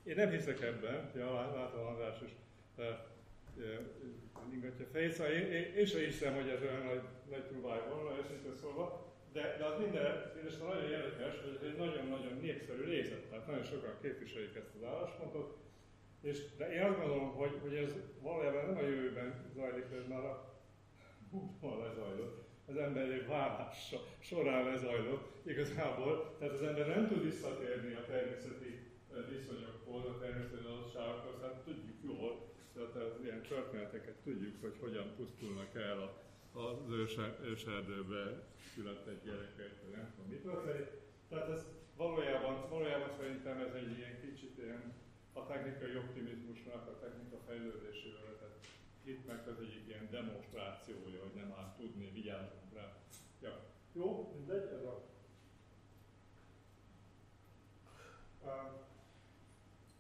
Én 0.04 0.16
nem 0.16 0.30
hiszek 0.30 0.62
ebben, 0.62 1.12
ja, 1.16 1.34
látom 1.56 1.86
András 1.86 2.22
is 2.26 2.32
ingatja 4.54 4.86
fejét, 4.92 5.12
szóval 5.12 5.32
én, 5.32 5.52
én, 5.52 5.74
én 5.76 5.86
sem 5.86 6.00
hiszem, 6.00 6.34
hogy 6.34 6.50
ez 6.50 6.62
olyan 6.62 6.86
nagy, 6.86 7.02
nagy 7.30 7.42
próbálja 7.42 7.88
volna, 7.94 8.18
őszintén 8.18 8.56
szólva, 8.62 9.15
de, 9.36 9.56
de 9.60 9.66
az 9.66 9.80
minden, 9.80 10.32
és 10.48 10.58
nagyon 10.58 10.84
érdekes, 10.84 11.36
hogy 11.44 11.68
egy 11.70 11.78
nagyon-nagyon 11.78 12.38
népszerű 12.42 12.84
részlet, 12.84 13.24
tehát 13.30 13.48
nagyon 13.48 13.64
sokan 13.64 13.96
képviselik 14.02 14.56
ezt 14.56 14.76
az 14.76 14.84
álláspontot, 14.84 15.58
és, 16.22 16.38
de 16.58 16.74
én 16.74 16.84
azt 16.84 17.00
gondolom, 17.00 17.32
hogy, 17.34 17.60
hogy 17.62 17.76
ez 17.76 17.94
valójában 18.22 18.66
nem 18.66 18.78
a 18.78 18.88
jövőben 18.88 19.52
zajlik, 19.56 19.86
ez 20.00 20.08
már 20.08 20.24
a 20.24 20.60
múltban 21.32 21.80
lezajlott, 21.84 22.44
az 22.66 22.78
emberi 22.78 23.20
vállás 23.20 23.96
során 24.20 24.66
lezajlott 24.66 25.48
igazából, 25.48 26.36
tehát 26.40 26.54
az 26.54 26.62
ember 26.62 26.88
nem 26.88 27.08
tud 27.08 27.24
visszatérni 27.24 27.94
a 27.94 28.06
természeti 28.06 28.72
viszonyokhoz, 29.30 30.06
a 30.06 30.18
természeti 30.20 30.66
adottságokhoz, 30.66 31.42
hát 31.42 31.64
tudjuk 31.64 32.00
jól, 32.04 32.54
tehát 32.74 32.96
az 32.96 33.24
ilyen 33.24 33.42
történeteket 33.42 34.16
tudjuk, 34.24 34.62
hogy 34.62 34.76
hogyan 34.80 35.14
pusztulnak 35.16 35.76
el 35.76 36.00
a, 36.02 36.24
az 36.56 36.90
őserdőbe 37.44 38.24
született 38.74 39.24
gyerekek, 39.24 39.82
vagy 39.84 39.92
nem 39.92 40.12
tudom, 40.16 40.30
mit 40.30 40.42
történik. 40.42 40.90
Tehát 41.30 41.50
ez 41.50 41.66
valójában, 41.98 42.70
valójában 42.70 43.10
szerintem 43.18 43.60
ez 43.60 43.74
egy 43.74 43.98
ilyen 43.98 44.20
kicsit 44.22 44.58
ilyen 44.58 44.94
a 45.34 45.46
technikai 45.46 45.96
optimizmusnak, 45.96 46.88
a 46.88 47.00
technika 47.00 47.38
fejlődésével 47.48 48.38
tehát 48.40 48.68
itt 49.04 49.28
meg 49.28 49.40
ez 49.48 49.60
egy 49.60 49.88
ilyen 49.88 50.08
demonstrációja, 50.12 51.22
hogy 51.22 51.34
nem 51.36 51.54
áll 51.58 51.74
tudni, 51.78 52.12
vigyázzunk 52.14 52.74
rá. 52.74 52.98
Ja. 53.42 53.60
Jó, 53.94 54.32
mindegy, 54.36 54.68
ez 54.74 54.84
a... 54.84 55.04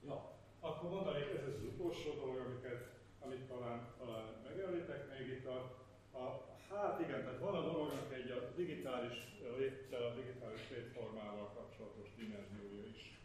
Ja, 0.05 0.39
akkor 0.59 0.89
mondanék, 0.89 1.29
ez 1.37 1.47
az 1.47 1.63
utolsó 1.63 2.13
dolog, 2.13 2.37
amiket, 2.37 2.89
amit 3.19 3.47
talán, 3.47 3.93
talán 3.97 4.25
megemlítek 4.43 5.17
még 5.17 5.27
itt 5.27 5.45
a, 5.45 5.84
a 6.15 6.55
Hát 6.69 6.99
igen, 6.99 7.23
tehát 7.23 7.39
van 7.39 7.55
a 7.55 7.61
dolognak 7.61 8.13
egy 8.13 8.31
a 8.31 8.51
digitális 8.55 9.17
léttel, 9.57 10.03
a 10.03 10.13
digitális 10.13 10.69
létformával 10.69 11.51
kapcsolatos 11.53 12.09
dimenziója 12.17 12.85
is. 12.95 13.19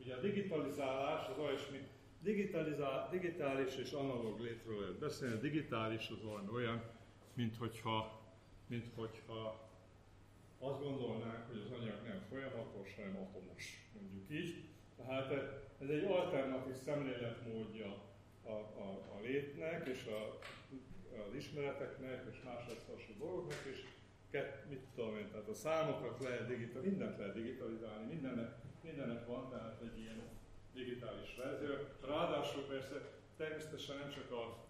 Ugye 0.00 0.14
a 0.14 0.20
digitalizálás 0.20 1.28
az 1.28 1.38
olyasmi, 1.38 1.78
digitalizál, 2.20 3.08
digitális 3.10 3.76
és 3.76 3.92
analóg 3.92 4.40
létről 4.40 4.80
lehet 4.80 4.98
beszélni. 4.98 5.34
A 5.34 5.40
digitális 5.40 6.08
az 6.08 6.24
olyan, 6.24 6.48
olyan 6.54 6.82
mint 7.34 7.56
hogyha, 7.56 8.20
mint 8.66 8.86
hogyha 8.94 9.68
azt 10.58 10.82
gondolnánk, 10.82 11.46
hogy 11.46 11.62
az 11.64 11.78
anyag 11.78 12.02
nem 12.06 12.20
folyamatos, 12.28 12.94
hanem 12.96 13.16
atomos, 13.16 13.88
mondjuk 14.00 14.30
így. 14.30 14.64
Tehát 14.96 15.32
ez 15.80 15.88
egy 15.88 16.04
alternatív 16.04 16.74
szemléletmódja 16.74 18.02
a, 18.42 18.50
a, 18.50 19.16
a 19.16 19.20
létnek 19.22 19.88
és 19.88 20.06
a, 20.06 20.38
az 21.28 21.34
ismereteknek 21.34 22.24
és 22.30 22.42
más 22.44 22.64
hasonló 22.64 23.26
dolgoknak, 23.26 23.64
és 23.72 23.84
mit 24.68 24.84
tudom 24.94 25.16
én, 25.16 25.30
tehát 25.30 25.48
a 25.48 25.54
számokat 25.54 26.22
lehet 26.22 26.46
digitalizálni, 26.46 26.88
mindent 26.88 27.18
lehet 27.18 27.34
digitalizálni, 27.34 28.06
mindennek, 28.06 28.50
mindennek 28.82 29.26
van 29.26 29.50
tehát 29.50 29.80
egy 29.80 29.98
ilyen 29.98 30.22
digitális 30.74 31.36
verzió. 31.36 31.74
Ráadásul 32.06 32.62
persze 32.62 32.94
természetesen 33.36 33.96
nem 33.96 34.10
csak 34.10 34.30
a 34.30 34.64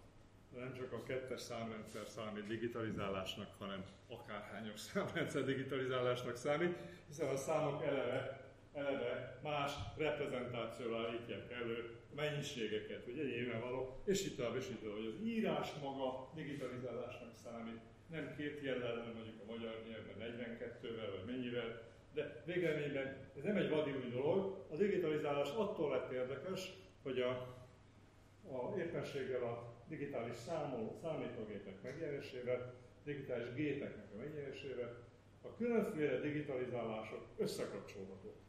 nem 0.57 0.75
csak 0.75 0.93
a 0.93 1.03
kettes 1.03 1.41
számrendszer 1.41 2.09
számít 2.09 2.47
digitalizálásnak, 2.47 3.49
hanem 3.59 3.85
akárhányos 4.09 4.81
számrendszer 4.91 5.45
digitalizálásnak 5.45 6.37
számít, 6.37 6.77
hiszen 7.07 7.29
a 7.29 7.37
számok 7.37 7.83
eleve 7.85 8.46
eleve 8.77 9.39
más 9.43 9.73
reprezentációval 9.97 11.07
állítják 11.07 11.53
elő 11.53 11.97
mennyiségeket, 12.15 13.07
ugye 13.07 13.23
nyilvánvaló, 13.23 14.01
és 14.05 14.27
itt 14.27 14.37
tovább, 14.37 14.57
és 14.57 14.69
itt 14.69 14.83
tovább, 14.83 14.97
hogy 14.97 15.15
az 15.17 15.27
írás 15.27 15.69
maga 15.83 16.31
digitalizálásnak 16.35 17.33
számít, 17.45 17.81
nem 18.11 18.35
két 18.37 18.63
jellel, 18.63 19.13
mondjuk 19.15 19.41
a 19.47 19.53
magyar 19.53 19.83
nyelvben 19.89 20.35
42-vel, 20.59 21.11
vagy 21.17 21.35
mennyivel, 21.35 21.83
de 22.15 22.43
végeredményben 22.45 23.17
ez 23.37 23.43
nem 23.43 23.57
egy 23.57 23.71
vadi 23.71 23.91
új 23.91 24.11
dolog. 24.11 24.67
A 24.71 24.77
digitalizálás 24.77 25.51
attól 25.51 25.91
lett 25.91 26.11
érdekes, 26.13 26.73
hogy 27.03 27.21
a, 27.21 27.31
a 28.53 28.79
éppenséggel 28.79 29.43
a 29.43 29.75
digitális 29.89 30.37
számoló, 30.37 30.99
számítógépek 31.03 31.83
megjelenésével, 31.83 32.75
digitális 33.05 33.53
gépeknek 33.55 34.07
a 34.15 34.17
megjelenésével 34.17 35.05
a 35.43 35.57
különféle 35.57 36.21
digitalizálások 36.21 37.27
összekapcsolhatók. 37.37 38.46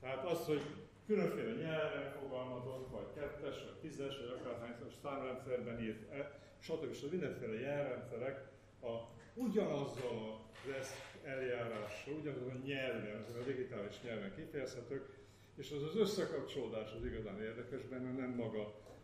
Tehát 0.00 0.24
az, 0.24 0.46
hogy 0.46 0.62
különféle 1.06 1.52
nyelven 1.52 2.12
fogalmazott, 2.20 2.88
vagy 2.90 3.06
kettes, 3.14 3.64
vagy 3.64 3.78
tízes, 3.80 4.16
vagy 4.18 4.40
akárhányszor 4.40 4.92
számrendszerben 5.02 5.80
írt, 5.80 6.12
e, 6.12 6.40
stb. 6.58 6.92
stb. 6.94 7.10
mindenféle 7.10 7.60
jelrendszerek 7.60 8.48
a, 8.82 8.88
ugyanazzal 9.34 10.44
az 10.80 10.94
eljárással, 11.24 12.14
ugyanazon 12.14 12.50
a 12.50 12.66
nyelven, 12.66 13.22
azon 13.22 13.42
a 13.42 13.44
digitális 13.44 14.00
nyelven 14.02 14.34
kifejezhetők, 14.34 15.18
és 15.56 15.70
az 15.70 15.82
az 15.82 15.96
összekapcsolódás 15.96 16.92
az 16.92 17.04
igazán 17.04 17.42
érdekes 17.42 17.82
benne, 17.82 18.12
nem 18.12 18.30
maga, 18.30 18.62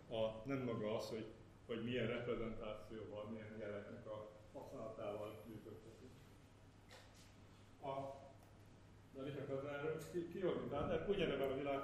a, 0.09 0.43
nem 0.45 0.59
maga 0.59 0.97
az, 0.97 1.09
hogy, 1.09 1.27
hogy 1.67 1.85
milyen 1.85 2.07
reprezentációval, 2.07 3.25
milyen 3.31 3.57
jeleknek 3.59 4.07
a 4.07 4.31
használatával 4.53 5.43
működtetünk. 5.47 6.13
A 7.83 8.22
de 9.14 9.20
mit 9.22 9.38
akarsz 9.38 9.68
erről 9.77 9.96
kihozni? 10.33 10.68
Tehát 10.68 11.09
ugyanebben 11.09 11.51
a 11.51 11.57
világ, 11.57 11.83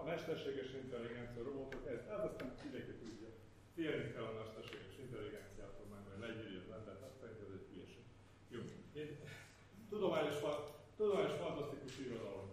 a 0.00 0.04
mesterséges 0.04 0.70
intelligencia, 0.82 1.42
robotok, 1.42 1.86
ez, 1.86 2.00
ez 2.14 2.20
aztán 2.28 2.50
mindenki 2.62 2.92
tudja. 3.02 3.28
Félni 3.74 4.12
kell 4.12 4.26
a 4.32 4.38
mesterséges 4.40 4.96
intelligenciától, 5.04 5.86
meg 5.92 6.00
hogy 6.08 6.20
legyűrje 6.24 6.60
az 6.64 6.74
embert, 6.78 7.02
azt 7.08 7.18
szerintem 7.20 7.46
ez 7.48 7.54
egy 7.58 7.66
hülyeség. 7.70 8.04
Jó. 8.54 8.60
Én, 9.00 9.10
tudományos, 9.88 10.36
tudományos 10.96 11.36
fantasztikus 11.42 11.98
irodalom. 12.04 12.48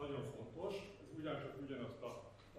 Nagyon 0.00 0.22
fontos, 0.34 0.74
ez 1.02 1.18
ugyancsak 1.18 1.54
ugyanazt 1.64 2.02
a, 2.10 2.12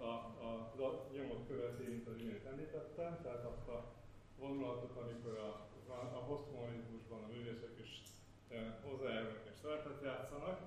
a, 0.07 0.09
a, 0.47 0.49
a 0.85 0.87
nyomot 1.15 1.47
követi, 1.47 1.83
mint 1.83 2.07
az 2.07 2.17
imént 2.17 2.45
említettem, 2.45 3.19
tehát 3.23 3.45
azt 3.45 3.67
a 3.67 3.79
vonulatot, 4.39 4.95
amikor 5.03 5.37
a, 5.37 5.51
a, 5.91 5.99
a 6.19 6.21
poszthumanizmusban 6.27 7.23
a 7.23 7.27
művészek 7.33 7.75
is 7.85 8.01
hozzájárulnak 8.93 9.49
és 9.51 9.57
szerepet 9.61 10.03
játszanak, 10.09 10.57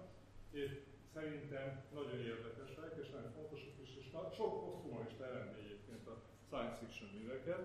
és 0.60 0.70
szerintem 1.14 1.66
nagyon 1.98 2.18
érdekesek 2.32 2.92
és 3.02 3.08
nagyon 3.14 3.32
fontosak 3.38 3.76
is, 3.84 3.90
és 4.00 4.06
sok 4.38 4.52
poszthumanista 4.64 5.24
elemzi 5.30 5.58
egyébként 5.64 6.06
a 6.12 6.16
science 6.48 6.76
fiction 6.80 7.10
műveket, 7.16 7.64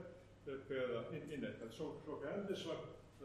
például 0.67 1.05
mindegy, 1.33 1.57
tehát 1.57 1.77
sok, 1.79 1.91
sok 2.05 2.19
elem, 2.25 2.45
és 2.55 2.63
a 2.73 2.75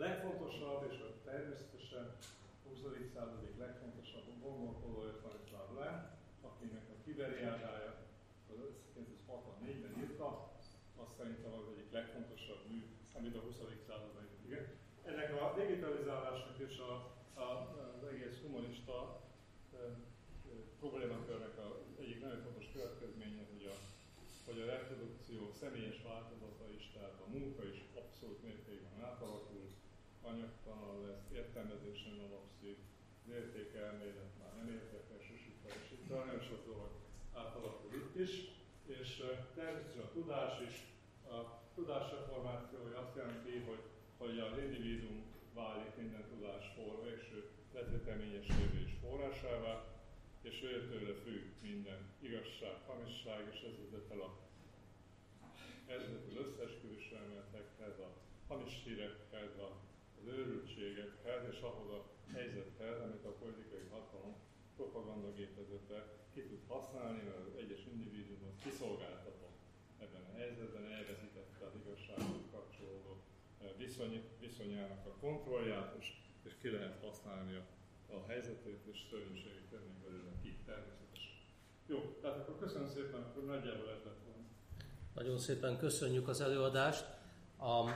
legfontosabb, 0.04 0.80
és 0.90 0.98
a 1.06 1.08
természetesen 1.30 2.06
20. 2.68 2.78
századik 3.14 3.54
legfontosabb 3.58 4.26
gondolkodó 4.42 4.98
Ötvanis 5.10 5.50
Várlán, 5.56 5.96
akinek 6.48 6.84
a 6.94 7.00
kiberiádája 7.04 7.92
az 8.50 8.58
1964-ben 8.92 9.94
írta, 10.02 10.28
azt 11.02 11.16
szerintem 11.18 11.52
az 11.58 11.66
egyik 11.72 11.92
legfontosabb 11.92 12.62
mű, 12.68 12.78
amit 13.18 13.36
a 13.36 13.40
20. 13.40 13.56
században 13.86 14.26
igen, 14.46 14.66
ennek 15.04 15.30
a 15.42 15.54
digitalizálásnak 15.56 16.58
és 16.58 16.78
a, 16.78 17.15
az 17.36 18.04
egész 18.12 18.38
humanista 18.42 19.20
problémakörnek 20.80 21.58
a 21.58 21.68
egyik 22.00 22.20
nagyon 22.20 22.42
fontos 22.42 22.68
következménye, 22.72 23.42
hogy 23.52 23.64
a, 23.74 23.76
hogy 24.46 24.60
a 24.60 24.70
reprodukció 24.74 25.40
személyes 25.60 25.98
változata 26.08 26.66
is, 26.78 26.84
tehát 26.94 27.16
a 27.24 27.30
munka 27.36 27.62
is 27.72 27.78
abszolút 28.00 28.42
mértékben 28.42 29.04
átalakul, 29.08 29.66
anyagtalan 30.22 30.96
lesz, 31.06 31.24
értelmezésen 31.32 32.18
alapszik, 32.28 32.78
az 33.22 33.32
értékelmélet 33.40 34.32
már 34.40 34.52
nem 34.56 34.68
érdekes, 34.78 35.24
és 35.34 35.42
itt 35.50 35.62
és 35.82 35.90
itt 35.92 36.08
nagyon 36.08 36.40
sok 36.48 36.66
dolog 36.66 36.90
átalakul 37.34 37.90
itt 37.94 38.14
is, 38.26 38.32
és 38.98 39.08
természetesen 39.54 40.02
a 40.02 40.12
tudás 40.12 40.54
is, 40.68 40.76
a 41.36 41.38
tudásreformációja 41.74 42.98
azt 42.98 43.16
jelenti, 43.16 43.54
hogy 43.68 43.82
hogy 44.18 44.38
az 44.38 44.58
individuum 44.58 45.25
válik 45.56 45.96
minden 45.96 46.24
tudás 46.32 46.64
for, 46.74 46.94
végső 47.04 47.38
letéteményességé 47.74 48.80
és 48.86 48.92
forrásává, 49.02 49.74
és 50.48 50.56
őtőle 50.62 51.14
függ 51.24 51.42
minden 51.68 52.00
igazság, 52.28 52.76
hamisság, 52.86 53.42
és 53.52 53.60
ez 53.68 53.76
vezet 53.82 54.10
el 54.14 54.20
a 54.20 54.30
ez 55.96 56.02
az 56.18 56.36
összesküvés 56.44 57.06
elméletekhez, 57.20 57.98
a 58.06 58.10
hamis 58.48 58.74
hírekhez, 58.84 59.52
az 60.18 60.26
őrültségekhez, 60.36 61.42
és 61.52 61.60
ahhoz 61.60 61.88
a 61.98 62.00
helyzethez, 62.32 63.00
amit 63.00 63.24
a 63.24 63.38
politikai 63.42 63.86
hatalom 63.90 64.34
propagandagépezete 64.76 65.98
ki 66.34 66.40
tud 66.48 66.62
használni, 66.68 67.22
mert 67.22 67.46
az 67.50 67.56
egyes 67.62 67.82
individuumot 67.92 68.56
kiszolgáltatott 68.64 69.58
ebben 70.04 70.24
a 70.30 70.36
helyzetben, 70.38 70.84
elvezítette 70.98 71.64
az 71.66 71.74
igazsághoz 71.82 72.46
kapcsolódó 72.50 73.12
viszony, 73.76 74.22
viszonyának 74.56 75.06
a 75.06 75.16
kontrollját, 75.20 75.94
és, 75.98 76.12
és 76.42 76.52
ki 76.60 76.70
lehet 76.70 76.98
használni 77.04 77.54
a, 77.54 77.64
a 78.14 78.24
helyzetét, 78.26 78.84
és 78.92 78.98
szörnyűségét 79.10 79.68
tenni 79.70 79.92
belőle 80.02 80.30
ki 80.42 80.58
természetesen. 80.64 81.32
Jó, 81.86 81.98
tehát 82.20 82.38
akkor 82.38 82.58
köszönöm 82.58 82.88
szépen, 82.88 83.22
akkor 83.22 83.44
nagyjából 83.44 83.90
ez 83.90 84.04
lett 84.04 84.20
volna. 84.24 84.44
Nagyon 85.14 85.38
szépen 85.38 85.78
köszönjük 85.78 86.28
az 86.28 86.40
előadást. 86.40 87.04
A 87.58 87.90